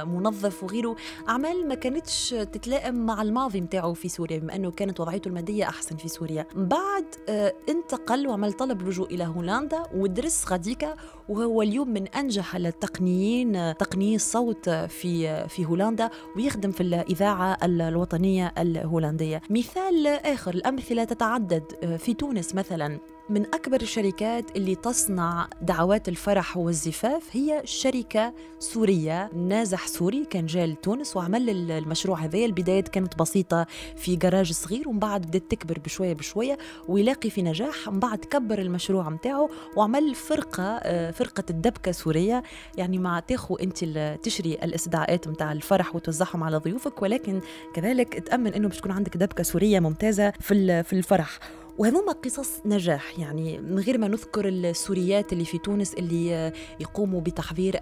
منظف 0.07 0.65
وغيره 0.65 0.97
أعمال 1.29 1.69
ما 1.69 1.75
كانتش 1.75 2.31
تتلائم 2.31 3.07
مع 3.07 3.23
الماضي 3.23 3.61
متاعه 3.61 3.93
في 3.93 4.09
سوريا 4.09 4.39
بما 4.39 4.57
أنه 4.57 4.71
كانت 4.71 5.01
وضعيته 5.01 5.29
المادية 5.29 5.65
أحسن 5.69 5.97
في 5.97 6.09
سوريا. 6.09 6.47
بعد 6.55 7.05
آه، 7.29 7.53
انتقل 7.69 8.29
وعمل 8.29 8.53
طلب 8.53 8.83
لجوء 8.83 9.15
إلى 9.15 9.25
هولندا 9.25 9.83
ودرس 9.95 10.49
غاديكا 10.49 10.97
وهو 11.29 11.63
اليوم 11.63 11.89
من 11.89 12.09
أنجح 12.09 12.57
التقنيين 12.57 13.77
تقنيي 13.77 14.17
الصوت 14.17 14.71
في 14.71 15.49
في 15.49 15.65
هولندا 15.65 16.11
ويخدم 16.37 16.71
في 16.71 16.81
الإذاعة 16.81 17.59
الوطنية 17.63 18.53
الهولندية. 18.59 19.43
مثال 19.51 20.07
آخر 20.07 20.55
الأمثلة 20.55 21.05
تتعدد 21.05 21.63
آه، 21.83 21.97
في 21.97 22.15
تونس 22.15 22.55
مثلا. 22.55 22.99
من 23.31 23.47
أكبر 23.55 23.81
الشركات 23.81 24.57
اللي 24.57 24.75
تصنع 24.75 25.49
دعوات 25.63 26.09
الفرح 26.09 26.57
والزفاف 26.57 27.23
هي 27.33 27.63
شركة 27.65 28.35
سورية 28.59 29.31
نازح 29.35 29.87
سوري 29.87 30.25
كان 30.25 30.47
جاي 30.47 30.67
لتونس 30.67 31.17
وعمل 31.17 31.71
المشروع 31.71 32.19
هذا. 32.19 32.39
البدايات 32.39 32.89
كانت 32.89 33.19
بسيطة 33.19 33.67
في 33.97 34.17
جراج 34.17 34.53
صغير 34.53 34.89
ومن 34.89 34.99
بعد 34.99 35.27
بدأت 35.27 35.43
تكبر 35.51 35.79
بشوية 35.79 36.13
بشوية 36.13 36.59
ويلاقي 36.89 37.31
في 37.31 37.43
نجاح. 37.43 37.89
من 37.89 37.99
بعد 38.01 38.19
كبر 38.19 38.59
المشروع 38.59 39.09
متاعه 39.09 39.49
وعمل 39.77 40.15
فرقة 40.15 40.81
آه، 40.83 41.11
فرقة 41.11 41.45
الدبكة 41.51 41.93
سورية 41.93 42.43
يعني 42.77 42.99
مع 42.99 43.21
تاخو 43.21 43.57
أنت 43.57 43.85
تشري 44.23 44.55
الاستدعاءات 44.55 45.29
متاع 45.29 45.53
الفرح 45.53 45.97
وتوزعهم 45.97 46.43
على 46.43 46.57
ضيوفك 46.57 47.03
ولكن 47.03 47.41
كذلك 47.75 48.29
تأمن 48.29 48.55
أنه 48.55 48.69
باش 48.69 48.79
تكون 48.79 48.93
عندك 48.93 49.17
دبكة 49.17 49.43
سورية 49.43 49.81
ممتازة 49.81 50.31
في 50.41 50.93
الفرح. 50.93 51.39
وهذوما 51.79 52.13
قصص 52.13 52.51
نجاح 52.65 53.19
يعني 53.19 53.59
من 53.59 53.79
غير 53.79 53.99
ما 53.99 54.09
نذكر 54.09 54.49
السوريات 54.49 55.33
اللي 55.33 55.45
في 55.45 55.59
تونس 55.59 55.95
اللي 55.95 56.53
يقوموا 56.81 57.21
بتحضير 57.21 57.79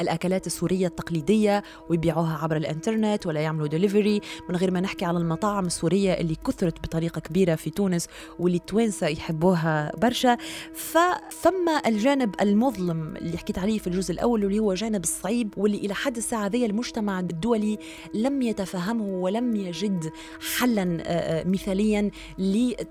الأكلات 0.00 0.46
السورية 0.46 0.86
التقليدية 0.86 1.62
ويبيعوها 1.88 2.38
عبر 2.42 2.56
الإنترنت 2.56 3.26
ولا 3.26 3.40
يعملوا 3.40 3.66
دليفري 3.66 4.20
من 4.48 4.56
غير 4.56 4.70
ما 4.70 4.80
نحكي 4.80 5.04
على 5.04 5.18
المطاعم 5.18 5.66
السورية 5.66 6.12
اللي 6.12 6.34
كثرت 6.34 6.82
بطريقة 6.82 7.20
كبيرة 7.20 7.54
في 7.54 7.70
تونس 7.70 8.06
واللي 8.38 8.58
التوانسة 8.58 9.06
يحبوها 9.06 9.92
برشا. 9.96 10.36
فثم 10.74 11.68
الجانب 11.86 12.34
المظلم 12.40 13.16
اللي 13.16 13.38
حكيت 13.38 13.58
عليه 13.58 13.78
في 13.78 13.86
الجزء 13.86 14.12
الأول 14.12 14.44
واللي 14.44 14.58
هو 14.58 14.74
جانب 14.74 15.04
الصعيب 15.04 15.54
واللي 15.56 15.78
إلى 15.78 15.94
حد 15.94 16.16
الساعة 16.16 16.46
ذي 16.46 16.66
المجتمع 16.66 17.20
الدولي 17.20 17.78
لم 18.14 18.42
يتفهمه 18.42 19.04
ولم 19.04 19.56
يجد 19.56 20.10
حلا 20.58 20.84
مثاليا 21.46 22.10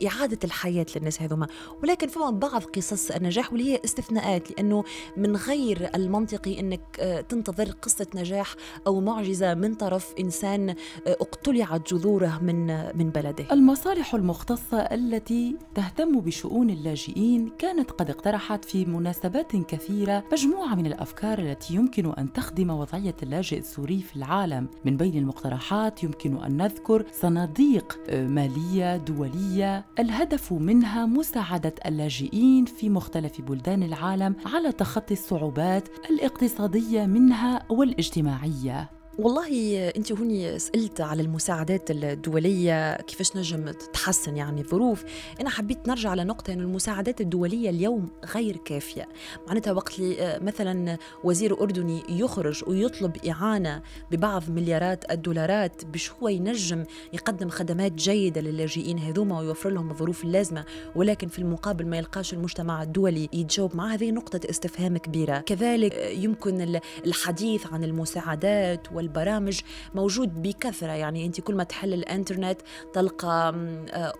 لإعادة 0.01 0.39
الحياة 0.43 0.85
للناس 0.95 1.21
هذوما. 1.21 1.47
ولكن 1.83 2.07
فما 2.07 2.29
بعض 2.29 2.63
قصص 2.63 3.11
النجاح 3.11 3.51
واللي 3.53 3.73
هي 3.73 3.79
استثناءات 3.85 4.51
لأنه 4.51 4.83
من 5.17 5.35
غير 5.35 5.89
المنطقي 5.95 6.59
أنك 6.59 6.81
آه، 6.99 7.21
تنتظر 7.21 7.71
قصة 7.81 8.07
نجاح 8.15 8.55
أو 8.87 9.01
معجزة 9.01 9.53
من 9.53 9.73
طرف 9.73 10.13
إنسان 10.19 10.69
آه، 10.69 10.75
اقتلعت 11.07 11.93
جذوره 11.93 12.39
من 12.41 12.67
من 12.97 13.09
بلده. 13.09 13.45
المصالح 13.51 14.15
المختصة 14.15 14.77
التي 14.77 15.55
تهتم 15.75 16.19
بشؤون 16.19 16.69
اللاجئين 16.69 17.51
كانت 17.59 17.91
قد 17.91 18.09
اقترحت 18.09 18.65
في 18.65 18.85
مناسبات 18.85 19.55
كثيرة 19.55 20.23
مجموعة 20.31 20.75
من 20.75 20.85
الأفكار 20.85 21.39
التي 21.39 21.73
يمكن 21.75 22.13
أن 22.13 22.33
تخدم 22.33 22.69
وضعية 22.69 23.15
اللاجئ 23.23 23.57
السوري 23.59 24.01
في 24.01 24.15
العالم. 24.15 24.67
من 24.85 24.97
بين 24.97 25.17
المقترحات 25.17 26.03
يمكن 26.03 26.37
أن 26.43 26.57
نذكر 26.57 27.05
صناديق 27.11 27.99
آه، 28.09 28.27
مالية 28.27 28.97
دولية 28.97 29.66
الهدف 29.99 30.53
منها 30.53 31.05
مساعدة 31.05 31.75
اللاجئين 31.85 32.65
في 32.65 32.89
مختلف 32.89 33.41
بلدان 33.41 33.83
العالم 33.83 34.35
على 34.45 34.71
تخطي 34.71 35.13
الصعوبات 35.13 35.89
الاقتصادية 36.09 37.05
منها 37.05 37.65
والاجتماعية. 37.69 38.96
والله 39.19 39.89
أنت 39.95 40.11
هوني 40.11 40.59
سألت 40.59 41.01
على 41.01 41.21
المساعدات 41.21 41.91
الدولية 41.91 42.95
كيفاش 42.95 43.37
نجم 43.37 43.71
تحسن 43.93 44.37
يعني 44.37 44.61
الظروف؟ 44.61 45.03
أنا 45.41 45.49
حبيت 45.49 45.87
نرجع 45.87 46.09
على 46.09 46.23
نقطه 46.23 46.53
إنه 46.53 46.63
المساعدات 46.63 47.21
الدولية 47.21 47.69
اليوم 47.69 48.09
غير 48.35 48.57
كافية. 48.57 49.07
معناتها 49.47 49.73
وقت 49.73 49.99
لي 49.99 50.21
آه، 50.21 50.39
مثلا 50.39 50.97
وزير 51.23 51.61
أردني 51.61 52.03
يخرج 52.09 52.63
ويطلب 52.67 53.17
إعانة 53.27 53.81
ببعض 54.11 54.49
مليارات 54.49 55.11
الدولارات 55.11 55.85
باش 55.85 56.11
هو 56.11 56.27
ينجم 56.27 56.83
يقدم 57.13 57.49
خدمات 57.49 57.91
جيدة 57.91 58.41
للاجئين 58.41 58.99
هذوما 58.99 59.39
ويوفر 59.39 59.69
لهم 59.69 59.91
الظروف 59.91 60.23
اللازمة. 60.23 60.65
ولكن 60.95 61.27
في 61.27 61.39
المقابل 61.39 61.87
ما 61.87 61.97
يلقاش 61.97 62.33
المجتمع 62.33 62.83
الدولي 62.83 63.29
يتجاوب 63.33 63.75
مع 63.75 63.93
هذه 63.93 64.11
نقطة 64.11 64.49
استفهام 64.49 64.97
كبيرة. 64.97 65.39
كذلك 65.39 65.93
آه، 65.93 66.09
يمكن 66.09 66.79
الحديث 67.05 67.67
عن 67.67 67.83
المساعدات 67.83 68.91
وال 68.91 69.06
البرامج 69.07 69.59
موجود 69.95 70.41
بكثرة. 70.41 70.91
يعني 70.91 71.25
أنت 71.25 71.41
كل 71.41 71.55
ما 71.55 71.63
تحل 71.63 71.93
الإنترنت 71.93 72.61
تلقى 72.93 73.55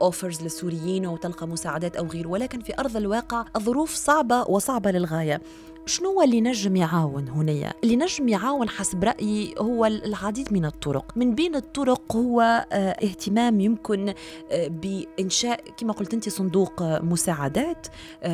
اوفرز 0.02 0.42
للسوريين 0.42 1.06
وتلقى 1.06 1.48
مساعدات 1.48 1.96
أو 1.96 2.06
غيره. 2.06 2.28
ولكن 2.28 2.62
في 2.62 2.80
أرض 2.80 2.98
الواقع 2.98 3.46
الظروف 3.56 3.96
صعبة 3.96 4.42
وصعبة 4.42 4.92
للغاية. 4.92 5.42
شنو 5.88 6.22
اللي 6.22 6.42
نجم 6.42 6.76
يعاون 6.76 7.28
هنا؟ 7.30 7.74
اللي 7.84 7.96
نجم 7.96 8.28
يعاون 8.28 8.70
حسب 8.70 9.04
رأيي 9.04 9.56
هو 9.58 9.86
العديد 9.86 10.54
من 10.54 10.66
الطرق. 10.66 11.12
من 11.16 11.36
بين 11.36 11.56
الطرق 11.56 12.16
هو 12.16 12.42
آه، 12.72 12.90
اهتمام 12.90 13.60
يمكن 13.60 14.14
آه، 14.52 14.68
بإنشاء 14.68 15.64
كما 15.78 15.94
قلت 15.94 16.14
أنت 16.14 16.30
صندوق 16.30 16.82
آه، 16.82 17.00
مساعدات 17.00 17.88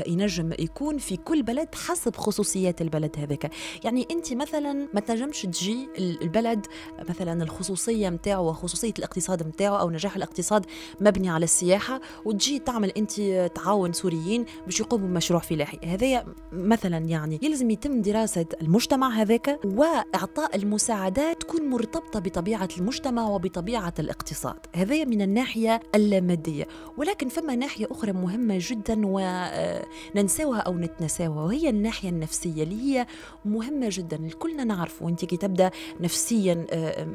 ينجم 0.07 0.51
يكون 0.60 0.98
في 0.98 1.17
كل 1.17 1.43
بلد 1.43 1.75
حسب 1.75 2.15
خصوصيات 2.15 2.81
البلد 2.81 3.15
هذاك. 3.17 3.51
يعني 3.83 4.07
أنت 4.12 4.33
مثلا 4.33 4.88
ما 4.93 5.00
تنجمش 5.00 5.41
تجي 5.41 5.88
البلد 5.98 6.65
مثلا 7.10 7.43
الخصوصية 7.43 8.10
متاعه 8.10 8.41
وخصوصية 8.41 8.93
الاقتصاد 9.00 9.48
متاعه 9.48 9.81
أو 9.81 9.89
نجاح 9.89 10.15
الاقتصاد 10.15 10.65
مبني 11.01 11.29
على 11.29 11.43
السياحة 11.43 12.01
وتجي 12.25 12.60
تعمل 12.60 12.89
أنت 12.89 13.22
تعاون 13.55 13.93
سوريين 13.93 14.45
باش 14.65 14.79
يقوموا 14.79 15.07
بمشروع 15.07 15.41
فلاحي. 15.41 15.77
هذايا 15.83 16.25
مثلا 16.51 16.98
يعني 16.98 17.39
يلزم 17.43 17.69
يتم 17.69 18.01
دراسة 18.01 18.45
المجتمع 18.62 19.09
هذاك 19.09 19.59
وإعطاء 19.65 20.55
المساعدات 20.55 21.41
تكون 21.41 21.69
مرتبطة 21.69 22.19
بطبيعة 22.19 22.69
المجتمع 22.77 23.27
وبطبيعة 23.27 23.93
الاقتصاد. 24.00 24.59
هذا 24.75 25.05
من 25.05 25.21
الناحية 25.21 25.79
اللامادية 25.95 26.67
ولكن 26.97 27.29
فما 27.29 27.55
ناحية 27.55 27.88
أخرى 27.91 28.12
مهمة 28.12 28.57
جدا 28.59 29.01
وننساوها 29.03 30.59
أو 30.59 30.73
نتنساوها 30.73 31.43
وهي 31.43 31.69
الناحية 31.69 32.09
النفسية 32.09 32.63
اللي 32.63 32.81
هي 32.81 33.07
مهمة 33.45 33.88
جدا. 33.91 34.17
الكلنا 34.17 34.63
نعرف 34.63 35.01
وأنت 35.01 35.25
كي 35.25 35.38
تبدأ 35.38 35.71
نفسيا 36.00 36.65
آه، 36.71 37.07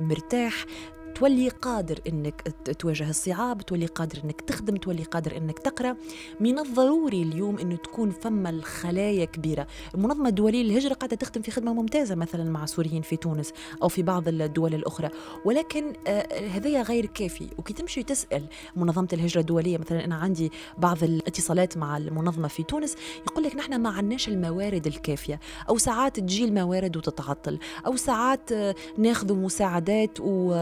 مرتاح 0.00 0.66
تولي 1.14 1.48
قادر 1.48 2.00
إنك 2.08 2.54
تواجه 2.78 3.10
الصعاب 3.10 3.62
تولي 3.62 3.86
قادر 3.86 4.18
إنك 4.24 4.40
تخدم 4.40 4.76
تولي 4.76 5.02
قادر 5.02 5.36
إنك 5.36 5.58
تقرأ. 5.58 5.96
من 6.40 6.58
الضروري 6.58 7.22
اليوم 7.22 7.58
إنه 7.58 7.76
تكون 7.76 8.10
فما 8.10 8.50
الخلايا 8.50 9.24
كبيرة. 9.24 9.66
المنظمه 9.94 10.28
الدوليه 10.28 10.62
للهجرة 10.62 10.94
قاعدة 10.94 11.16
تخدم 11.16 11.42
في 11.42 11.50
خدمة 11.50 11.72
ممتازة 11.72 12.14
مثلا 12.14 12.50
مع 12.50 12.66
سوريين 12.66 13.02
في 13.02 13.16
تونس 13.16 13.52
أو 13.82 13.88
في 13.88 14.02
بعض 14.02 14.28
الدول 14.28 14.74
الأخرى. 14.74 15.10
ولكن 15.44 15.92
آه 16.06 16.48
هذايا 16.48 16.82
غير 16.82 17.06
كافي. 17.06 17.48
وكي 17.58 17.72
تمشي 17.72 18.02
تسأل 18.02 18.46
منظمة 18.76 19.08
الهجرة 19.12 19.40
الدولية 19.40 19.78
مثلا 19.78 20.04
أنا 20.04 20.14
عندي 20.14 20.52
بعض 20.78 21.04
الاتصالات 21.04 21.76
مع 21.76 21.96
المنظمة 21.96 22.48
في 22.48 22.62
تونس 22.62 22.94
يقول 23.26 23.44
لك 23.44 23.56
نحن 23.56 23.80
ما 23.80 23.90
عندناش 23.90 24.28
الموارد 24.28 24.86
الكافية. 24.86 25.40
أو 25.68 25.78
ساعات 25.78 26.20
تجي 26.20 26.44
الموارد 26.44 26.96
وتتعطل. 26.96 27.58
أو 27.86 27.96
ساعات 27.96 28.52
آه 28.52 28.74
ناخذ 28.98 29.34
مساعدات 29.34 30.20
و 30.20 30.54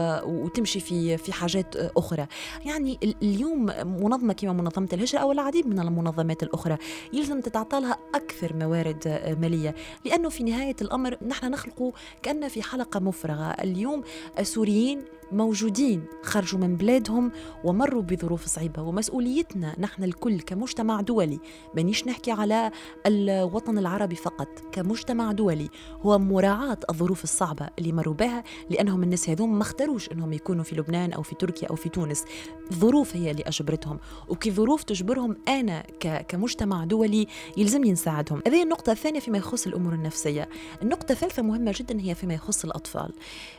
وتمشي 0.43 0.79
في 0.79 1.17
في 1.17 1.33
حاجات 1.33 1.75
أخرى. 1.75 2.27
يعني 2.65 2.99
اليوم 3.23 3.65
منظمة 3.85 4.33
كما 4.33 4.53
منظمة 4.53 4.89
الهجره 4.93 5.19
أو 5.19 5.31
العديد 5.31 5.67
من 5.67 5.79
المنظمات 5.79 6.43
الأخرى 6.43 6.77
يلزم 7.13 7.41
تتعطى 7.41 7.79
لها 7.79 7.97
أكثر 8.15 8.55
موارد 8.55 9.35
مالية. 9.41 9.75
لأنه 10.05 10.29
في 10.29 10.43
نهاية 10.43 10.75
الأمر 10.81 11.17
نحن 11.27 11.51
نخلق 11.51 11.93
كأن 12.23 12.47
في 12.47 12.61
حلقة 12.61 12.99
مفرغة. 12.99 13.51
اليوم 13.51 14.03
السوريين 14.39 15.01
موجودين 15.31 16.05
خرجوا 16.23 16.59
من 16.59 16.75
بلادهم 16.75 17.31
ومروا 17.63 18.01
بظروف 18.01 18.45
صعيبة. 18.45 18.81
ومسؤوليتنا 18.81 19.75
نحن 19.79 20.03
الكل 20.03 20.39
كمجتمع 20.39 21.01
دولي 21.01 21.39
مانيش 21.75 22.07
نحكي 22.07 22.31
على 22.31 22.71
الوطن 23.07 23.77
العربي 23.77 24.15
فقط 24.15 24.47
كمجتمع 24.71 25.31
دولي. 25.31 25.69
هو 26.01 26.19
مراعاة 26.19 26.77
الظروف 26.89 27.23
الصعبة 27.23 27.69
اللي 27.79 27.91
مروا 27.91 28.13
بها 28.13 28.43
لأنهم 28.69 29.03
الناس 29.03 29.29
هذوم 29.29 29.55
ما 29.55 29.61
اختاروش 29.61 30.11
أنهم 30.11 30.33
يكونوا 30.33 30.63
في 30.63 30.75
لبنان 30.75 31.13
أو 31.13 31.21
في 31.21 31.35
تركيا 31.35 31.67
أو 31.67 31.75
في 31.75 31.89
تونس. 31.89 32.23
ظروف 32.73 33.15
هي 33.15 33.31
اللي 33.31 33.43
أجبرتهم. 33.43 33.99
وكي 34.27 34.51
ظروف 34.51 34.83
تجبرهم 34.83 35.35
أنا 35.47 35.83
كمجتمع 36.27 36.83
دولي 36.85 37.27
يلزمني 37.57 37.91
نساعدهم. 37.91 38.41
هذه 38.47 38.63
النقطة 38.63 38.91
الثانية 38.91 39.19
فيما 39.19 39.37
يخص 39.37 39.67
الأمور 39.67 39.93
النفسية. 39.93 40.49
النقطة 40.81 41.11
الثالثة 41.11 41.41
مهمة 41.41 41.73
جدا 41.75 42.01
هي 42.01 42.15
فيما 42.15 42.33
يخص 42.33 42.63
الأطفال. 42.63 43.13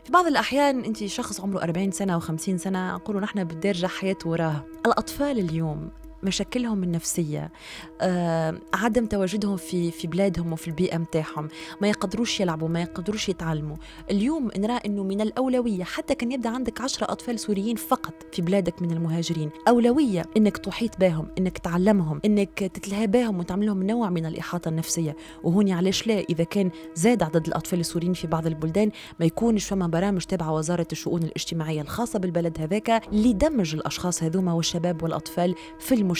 في 0.04 0.12
بعض 0.12 0.26
الأحيان 0.26 0.84
أنت 0.84 1.04
شخص 1.04 1.40
عمره 1.54 1.64
40 1.64 1.90
سنة 1.90 2.20
و50 2.20 2.56
سنة 2.56 2.94
نقولوا 2.94 3.20
نحن 3.20 3.44
بدي 3.44 3.88
حياة 3.88 4.16
وراه. 4.24 4.64
الأطفال 4.86 5.38
اليوم 5.38 5.90
مشاكلهم 6.24 6.82
النفسية 6.82 7.52
آه، 8.00 8.58
عدم 8.74 9.06
تواجدهم 9.06 9.56
في 9.56 9.90
في 9.90 10.06
بلادهم 10.06 10.52
وفي 10.52 10.68
البيئة 10.68 10.98
متاعهم. 10.98 11.48
ما 11.80 11.88
يقدروش 11.88 12.40
يلعبوا 12.40 12.68
ما 12.68 12.82
يقدروش 12.82 13.28
يتعلموا. 13.28 13.76
اليوم 14.10 14.50
نرى 14.56 14.78
أنه 14.86 15.02
من 15.02 15.20
الأولوية 15.20 15.84
حتى 15.84 16.14
كان 16.14 16.32
يبدأ 16.32 16.50
عندك 16.50 16.80
عشرة 16.80 17.12
أطفال 17.12 17.38
سوريين 17.40 17.76
فقط 17.76 18.14
في 18.32 18.42
بلادك 18.42 18.82
من 18.82 18.90
المهاجرين. 18.90 19.50
أولوية 19.68 20.24
أنك 20.36 20.56
تحيط 20.56 21.00
بهم 21.00 21.28
أنك 21.38 21.58
تعلمهم 21.58 22.20
أنك 22.24 22.58
تتلهى 22.58 23.06
بهم 23.06 23.38
وتعمل 23.38 23.66
لهم 23.66 23.82
نوع 23.82 24.10
من 24.10 24.26
الإحاطة 24.26 24.68
النفسية. 24.68 25.16
وهون 25.42 25.70
علاش 25.70 26.06
لا؟ 26.06 26.20
إذا 26.20 26.44
كان 26.44 26.70
زاد 26.94 27.22
عدد 27.22 27.46
الأطفال 27.46 27.80
السوريين 27.80 28.12
في 28.12 28.26
بعض 28.26 28.46
البلدان 28.46 28.90
ما 29.20 29.26
يكونش 29.26 29.64
فما 29.64 29.86
برامج 29.86 30.22
تابعة 30.22 30.52
وزارة 30.52 30.86
الشؤون 30.92 31.22
الاجتماعية 31.22 31.80
الخاصة 31.80 32.18
بالبلد 32.18 32.60
هذاك 32.60 33.02
لدمج 33.12 33.74
الأشخاص 33.74 34.22
هذوما 34.22 34.52
والشباب 34.52 35.02
والأطفال 35.02 35.54
في 35.78 35.94
المجتمع. 35.94 36.13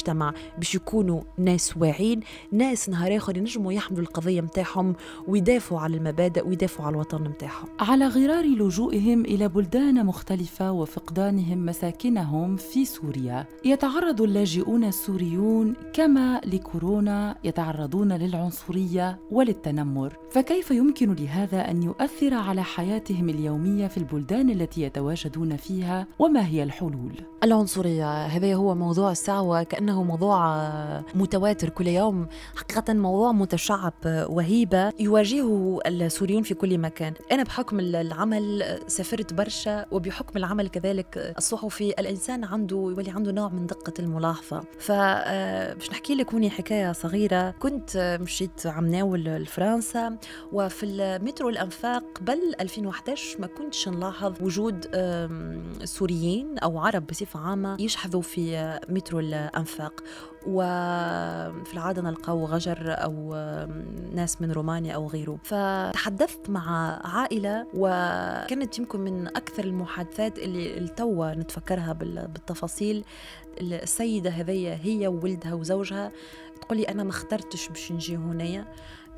باش 0.59 0.75
يكونوا 0.75 1.23
ناس 1.39 1.77
واعين 1.77 2.21
ناس 2.53 2.89
نهار 2.89 3.17
آخر 3.17 3.37
ينجموا 3.37 3.73
يحملوا 3.73 4.03
القضية 4.03 4.41
متاعهم 4.41 4.95
ويدافعوا 5.29 5.81
على 5.81 5.97
المبادئ 5.97 6.49
ويدافعوا 6.49 6.87
على 6.87 6.95
الوطن 6.95 7.23
متاعهم. 7.23 7.69
على 7.81 8.07
غرار 8.07 8.45
لجوئهم 8.45 9.21
إلى 9.25 9.49
بلدان 9.49 10.07
مختلفة 10.07 10.73
وفقدانهم 10.73 11.67
مساكنهم 11.67 12.57
في 12.57 12.85
سوريا 12.85 13.47
يتعرض 13.65 14.23
اللاجئون 14.23 14.85
السوريون 14.85 15.75
كما 15.93 16.41
لكورونا 16.45 17.37
يتعرضون 17.45 18.13
للعنصرية 18.13 19.19
وللتنمر. 19.31 20.17
فكيف 20.31 20.71
يمكن 20.71 21.15
لهذا 21.15 21.71
أن 21.71 21.83
يؤثر 21.83 22.35
على 22.35 22.63
حياتهم 22.63 23.29
اليومية 23.29 23.87
في 23.87 23.97
البلدان 23.97 24.51
التي 24.51 24.83
يتواجدون 24.83 25.57
فيها 25.57 26.07
وما 26.19 26.47
هي 26.47 26.63
الحلول؟ 26.63 27.13
العنصرية 27.45 28.27
هذا 28.27 28.55
هو 28.55 28.75
موضوع 28.75 29.11
الساعة 29.11 29.43
وكانه 29.85 30.03
موضوع 30.03 30.65
متواتر 31.15 31.69
كل 31.69 31.87
يوم. 31.87 32.27
حقيقة 32.57 32.93
موضوع 32.93 33.33
متشعب 33.33 33.93
وهيبة 34.05 34.93
يواجهه 34.99 35.81
السوريون 35.87 36.43
في 36.43 36.55
كل 36.55 36.79
مكان. 36.79 37.15
أنا 37.33 37.43
بحكم 37.43 37.81
العمل 37.81 38.79
سافرت 38.87 39.33
برشا 39.33 39.87
وبحكم 39.91 40.39
العمل 40.39 40.69
كذلك 40.69 41.35
الصحفي 41.39 41.95
الإنسان 41.99 42.45
عنده 42.45 42.77
يولي 42.77 43.11
عنده 43.11 43.33
نوع 43.33 43.49
من 43.49 43.67
دقة 43.67 43.93
الملاحظة. 43.99 44.65
فباش 44.79 45.91
نحكي 45.91 46.15
لك 46.15 46.33
هوني 46.33 46.51
حكاية 46.51 46.93
صغيرة. 46.93 47.51
كنت 47.51 48.19
مشيت 48.23 48.67
عم 48.67 48.87
ناول 48.87 49.25
لفرنسا 49.25 50.17
وفي 50.53 50.87
المترو 50.87 51.49
الأنفاق 51.49 52.05
قبل 52.15 52.55
2011 52.61 53.41
ما 53.41 53.47
كنتش 53.47 53.89
نلاحظ 53.89 54.33
وجود 54.41 54.87
سوريين 55.85 56.59
أو 56.59 56.79
عرب 56.79 57.07
بصفة 57.07 57.41
عامة 57.41 57.77
يشحذوا 57.81 58.23
في 58.23 58.79
مترو 58.89 59.21
الأنفاق. 59.21 59.64
وفي 60.47 61.75
العادة 61.75 62.03
نلقاو 62.03 62.47
غجر 62.47 62.79
أو 62.89 63.35
ناس 64.15 64.43
من 64.43 64.53
رومانيا 64.53 64.95
أو 64.95 65.07
غيره. 65.07 65.39
فتحدثت 65.45 66.51
مع 66.51 66.99
عائلة 67.05 67.67
وكانت 67.75 68.79
يمكن 68.79 69.01
من 69.01 69.27
أكثر 69.27 69.65
المحادثات 69.65 70.39
اللي 70.39 70.79
التوا 70.79 71.35
نتفكرها 71.35 71.93
بالتفاصيل. 71.93 73.05
السيدة 73.61 74.31
هذية 74.31 74.75
هي 74.75 75.07
وولدها 75.07 75.55
وزوجها. 75.55 76.13
تقولي 76.61 76.83
أنا 76.83 77.05
ما 77.05 77.11
اخترتش 77.11 77.69
باش 77.69 77.93
نجي 77.93 78.17
هنايا. 78.17 78.65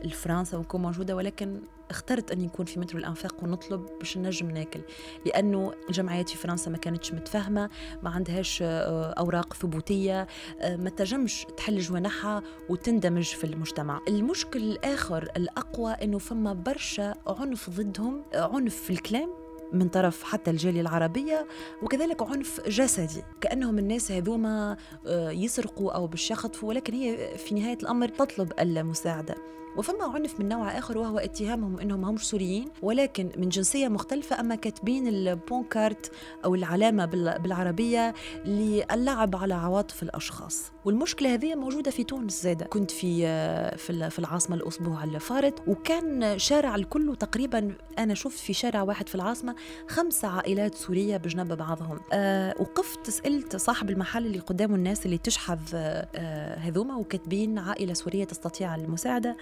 لفرنسا 0.04 0.56
ونكون 0.56 0.82
موجودة 0.82 1.16
ولكن 1.16 1.60
اخترت 1.90 2.30
أن 2.30 2.40
يكون 2.40 2.66
في 2.66 2.80
مترو 2.80 2.98
الأنفاق 2.98 3.44
ونطلب 3.44 3.86
باش 3.98 4.18
نجم 4.18 4.50
ناكل. 4.50 4.80
لأنه 5.26 5.72
الجمعيات 5.88 6.28
في 6.28 6.36
فرنسا 6.36 6.70
ما 6.70 6.78
كانتش 6.78 7.12
متفاهمة 7.12 7.70
ما 8.02 8.10
عندهاش 8.10 8.62
آه، 8.62 9.12
أوراق 9.12 9.54
ثبوتية 9.54 10.26
آه، 10.60 10.76
ما 10.76 10.90
تجمش 10.90 11.46
تحل 11.56 11.78
جوانحها 11.78 12.42
وتندمج 12.68 13.24
في 13.24 13.44
المجتمع. 13.44 14.00
المشكل 14.08 14.62
الآخر 14.62 15.22
الأقوى 15.36 15.92
أنه 15.92 16.18
فما 16.18 16.52
برشا 16.52 17.14
عنف 17.26 17.70
ضدهم 17.70 18.22
عنف 18.34 18.76
في 18.76 18.90
الكلام 18.90 19.46
من 19.72 19.88
طرف 19.88 20.22
حتى 20.22 20.50
الجالية 20.50 20.80
العربية 20.80 21.46
وكذلك 21.82 22.22
عنف 22.22 22.60
جسدي. 22.68 23.22
كأنهم 23.40 23.78
الناس 23.78 24.12
هذوما 24.12 24.76
آه، 25.06 25.30
يسرقوا 25.30 25.92
أو 25.92 26.06
باش 26.06 26.30
يخطفوا 26.30 26.68
ولكن 26.68 26.94
هي 26.94 27.38
في 27.38 27.54
نهاية 27.54 27.78
الأمر 27.82 28.08
تطلب 28.08 28.52
المساعدة. 28.60 29.34
وفما 29.76 30.04
عنف 30.04 30.40
من 30.40 30.48
نوع 30.48 30.78
آخر 30.78 30.98
وهو 30.98 31.18
اتهامهم 31.18 31.80
أنهم 31.80 32.04
همش 32.04 32.22
سوريين 32.22 32.68
ولكن 32.82 33.30
من 33.36 33.48
جنسية 33.48 33.88
مختلفة 33.88 34.40
أما 34.40 34.54
كاتبين 34.54 35.06
البونكارت 35.08 36.12
أو 36.44 36.54
العلامة 36.54 37.04
بالعربية 37.38 38.14
للعب 38.44 39.36
على 39.36 39.54
عواطف 39.54 40.02
الأشخاص. 40.02 40.72
والمشكلة 40.84 41.34
هذه 41.34 41.54
موجودة 41.54 41.90
في 41.90 42.04
تونس 42.04 42.42
زادة. 42.42 42.66
كنت 42.66 42.90
في 42.90 43.26
في 44.10 44.18
العاصمة 44.18 44.56
الأسبوع 44.56 45.04
اللي 45.04 45.20
فارت 45.20 45.68
وكان 45.68 46.38
شارع 46.38 46.74
الكل 46.74 47.16
تقريبا 47.16 47.74
أنا 47.98 48.14
شفت 48.14 48.38
في 48.38 48.52
شارع 48.52 48.82
واحد 48.82 49.08
في 49.08 49.14
العاصمة 49.14 49.54
خمسة 49.88 50.28
عائلات 50.28 50.74
سورية 50.74 51.16
بجنب 51.16 51.52
بعضهم. 51.52 52.00
أه 52.12 52.54
وقفت 52.60 53.10
سألت 53.10 53.56
صاحب 53.56 53.90
المحل 53.90 54.26
اللي 54.26 54.38
قدامه 54.38 54.74
الناس 54.74 55.06
اللي 55.06 55.18
تشحذ 55.18 55.58
أه 55.74 56.54
هذوما 56.54 56.96
وكاتبين 56.96 57.58
عائلة 57.58 57.94
سورية 57.94 58.24
تستطيع 58.24 58.74
المساعدة. 58.74 59.36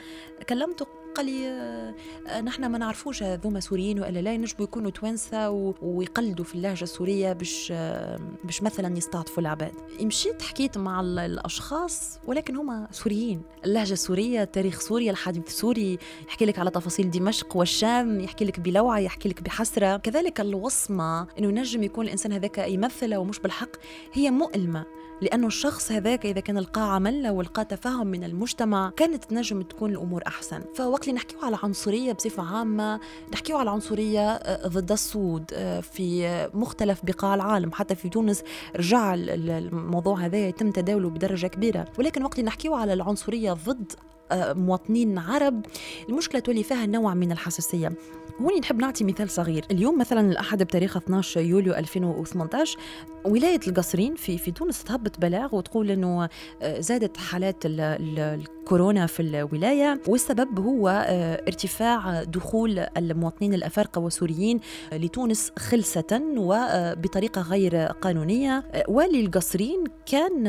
كلمته 0.48 0.86
قال 1.14 1.26
لي 1.26 1.48
آه، 1.48 2.40
نحن 2.40 2.66
ما 2.66 2.78
نعرفوش 2.78 3.22
هذوما 3.22 3.60
سوريين 3.60 4.00
وإلا 4.00 4.18
لا 4.18 4.32
ينجموا 4.32 4.62
يكونوا 4.62 4.90
توانسة 4.90 5.50
ويقلدوا 5.82 6.44
في 6.44 6.54
اللهجة 6.54 6.82
السورية 6.82 7.32
باش 7.32 7.68
آه، 7.72 8.18
باش 8.44 8.62
مثلا 8.62 8.98
يستعطفوا 8.98 9.42
العباد. 9.42 9.72
مشيت 10.00 10.42
حكيت 10.42 10.78
مع 10.78 11.00
الأشخاص 11.00 12.18
ولكن 12.26 12.56
هما 12.56 12.88
سوريين. 12.90 13.42
اللهجة 13.64 13.92
السورية 13.92 14.44
تاريخ 14.44 14.80
سوريا 14.80 15.10
الحديث 15.10 15.46
السوري 15.46 15.98
يحكي 16.28 16.44
لك 16.44 16.58
على 16.58 16.70
تفاصيل 16.70 17.10
دمشق 17.10 17.56
والشام 17.56 18.20
يحكي 18.20 18.44
لك 18.44 18.60
بلوعة 18.60 18.98
يحكي 18.98 19.28
لك 19.28 19.42
بحسرة. 19.42 19.96
كذلك 19.96 20.40
الوصمة 20.40 21.26
إنه 21.38 21.48
ينجم 21.48 21.82
يكون 21.82 22.04
الإنسان 22.06 22.32
هذاك 22.32 22.58
يمثل 22.58 23.14
ومش 23.14 23.38
بالحق 23.38 23.70
هي 24.12 24.30
مؤلمة. 24.30 24.84
لأنه 25.20 25.46
الشخص 25.46 25.92
هذاك 25.92 26.26
إذا 26.26 26.40
كان 26.40 26.58
لقى 26.58 26.94
عمل 26.94 27.28
ولقى 27.28 27.64
تفاهم 27.64 28.06
من 28.06 28.24
المجتمع 28.24 28.90
كانت 28.96 29.24
تنجم 29.24 29.62
تكون 29.62 29.90
الأمور 29.90 30.22
أحسن. 30.26 30.62
فوقت 30.74 31.02
اللي 31.02 31.12
نحكيو 31.14 31.38
على 31.42 31.58
عنصرية 31.62 32.12
بصفة 32.12 32.56
عامة 32.56 33.00
نحكيو 33.32 33.56
على 33.56 33.70
عنصرية 33.70 34.30
آه، 34.30 34.68
ضد 34.68 34.92
السود 34.92 35.50
آه، 35.54 35.80
في 35.80 36.48
مختلف 36.54 37.00
بقاع 37.04 37.34
العالم. 37.34 37.72
حتى 37.72 37.94
في 37.94 38.08
تونس 38.08 38.42
رجع 38.76 39.14
الموضوع 39.14 40.18
هذا 40.18 40.38
يتم 40.48 40.70
تداوله 40.70 41.10
بدرجة 41.10 41.46
كبيرة. 41.46 41.84
ولكن 41.98 42.24
وقت 42.24 42.38
اللي 42.38 42.46
نحكيو 42.46 42.74
على 42.74 42.92
العنصرية 42.92 43.52
ضد 43.52 43.92
مواطنين 44.32 45.18
عرب. 45.18 45.66
المشكلة 46.08 46.40
تولي 46.40 46.62
فيها 46.62 46.86
نوع 46.86 47.14
من 47.14 47.32
الحساسية. 47.32 47.92
هوني 48.40 48.60
نحب 48.60 48.78
نعطي 48.78 49.04
مثال 49.04 49.30
صغير. 49.30 49.64
اليوم 49.70 49.98
مثلا 49.98 50.20
الأحد 50.20 50.62
بتاريخ 50.62 50.96
12 50.96 51.40
يوليو 51.40 51.74
2018 51.74 52.78
ولاية 53.24 53.60
القصرين 53.68 54.14
في 54.14 54.38
في 54.38 54.50
تونس 54.50 54.84
تهبط 54.84 55.20
بلاغ 55.20 55.56
وتقول 55.56 55.90
إنه 55.90 56.28
آه، 56.62 56.80
زادت 56.80 57.16
حالات 57.16 57.56
الكورونا 57.64 59.06
في 59.06 59.20
الولاية 59.20 60.00
والسبب 60.08 60.58
هو 60.58 60.88
آه، 60.88 61.42
ارتفاع 61.48 62.22
دخول 62.22 62.78
المواطنين 62.96 63.54
الأفارقة 63.54 64.00
والسوريين 64.00 64.60
لتونس 64.92 65.52
خلسة 65.58 66.22
وبطريقة 66.36 67.42
غير 67.42 67.76
قانونية. 67.76 68.64
والي 68.88 69.20
القصرين 69.20 69.84
كان 70.06 70.46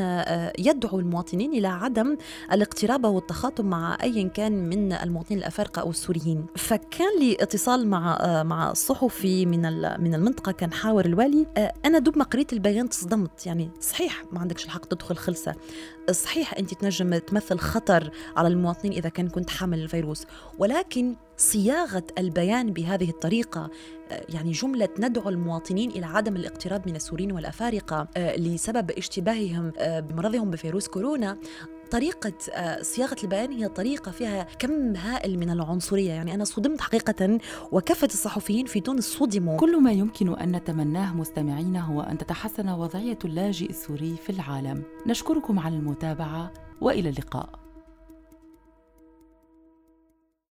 يدعو 0.58 0.98
المواطنين 0.98 1.52
إلى 1.52 1.68
عدم 1.68 2.16
الاقتراب 2.52 3.04
والتخاطب 3.04 3.64
مع 3.66 3.98
أي 4.02 4.28
كان 4.28 4.68
من 4.68 4.92
المواطنين 4.92 5.38
الأفارقة 5.38 5.80
أو 5.82 5.90
السوريين. 5.90 6.46
فكان 6.56 7.18
لي 7.20 7.36
اتصال 7.40 7.88
مع 7.88 8.18
مع 8.42 8.72
صحفي 8.72 9.46
من 9.46 9.62
من 10.00 10.14
المنطقة 10.14 10.52
كان 10.52 10.72
حاور 10.72 11.04
الوالي. 11.04 11.46
أنا 11.84 11.98
دوب 11.98 12.18
ما 12.18 12.24
قريت 12.24 12.52
البيان 12.52 12.88
تصدمت. 12.88 13.46
يعني 13.46 13.70
صحيح 13.80 14.24
ما 14.32 14.40
عندكش 14.40 14.64
الحق 14.64 14.84
تدخل 14.84 15.16
خلسة 15.16 15.54
صحيح 16.10 16.54
أنت 16.58 16.74
تنجم 16.74 17.18
تمثل 17.18 17.58
خطر 17.58 18.10
على 18.36 18.48
المواطنين 18.48 18.92
إذا 18.92 19.08
كان 19.08 19.28
كنت 19.28 19.50
حامل 19.50 19.78
الفيروس. 19.78 20.26
ولكن 20.58 21.16
صياغة 21.36 22.04
البيان 22.18 22.72
بهذه 22.72 23.10
الطريقة 23.10 23.70
يعني 24.28 24.52
جملة 24.52 24.88
ندعو 24.98 25.28
المواطنين 25.28 25.90
إلى 25.90 26.06
عدم 26.06 26.36
الاقتراب 26.36 26.88
من 26.88 26.96
السوريين 26.96 27.32
والأفارقة 27.32 28.08
لسبب 28.16 28.90
اشتباههم 28.90 29.72
بمرضهم 29.80 30.50
بفيروس 30.50 30.88
كورونا. 30.88 31.38
طريقة 31.90 32.32
آه، 32.52 32.82
صياغة 32.82 33.16
البيان 33.24 33.52
هي 33.52 33.68
طريقة 33.68 34.10
فيها 34.10 34.42
كم 34.58 34.96
هائل 34.96 35.38
من 35.38 35.50
العنصرية. 35.50 36.12
يعني 36.12 36.34
أنا 36.34 36.44
صدمت 36.44 36.80
حقيقة 36.80 37.38
وكافة 37.72 38.06
الصحفيين 38.06 38.66
في 38.66 38.80
تونس 38.80 39.04
صدموا. 39.04 39.56
كل 39.58 39.82
ما 39.82 39.92
يمكن 39.92 40.38
أن 40.38 40.56
نتمناه 40.56 41.14
مستمعينا 41.16 41.80
هو 41.80 42.00
أن 42.00 42.18
تتحسن 42.18 42.68
وضعية 42.68 43.18
اللاجئ 43.24 43.70
السوري 43.70 44.16
في 44.16 44.30
العالم. 44.30 44.82
نشكركم 45.06 45.58
على 45.58 45.76
المتابعة 45.76 46.52
وإلى 46.80 47.08
اللقاء. 47.08 47.65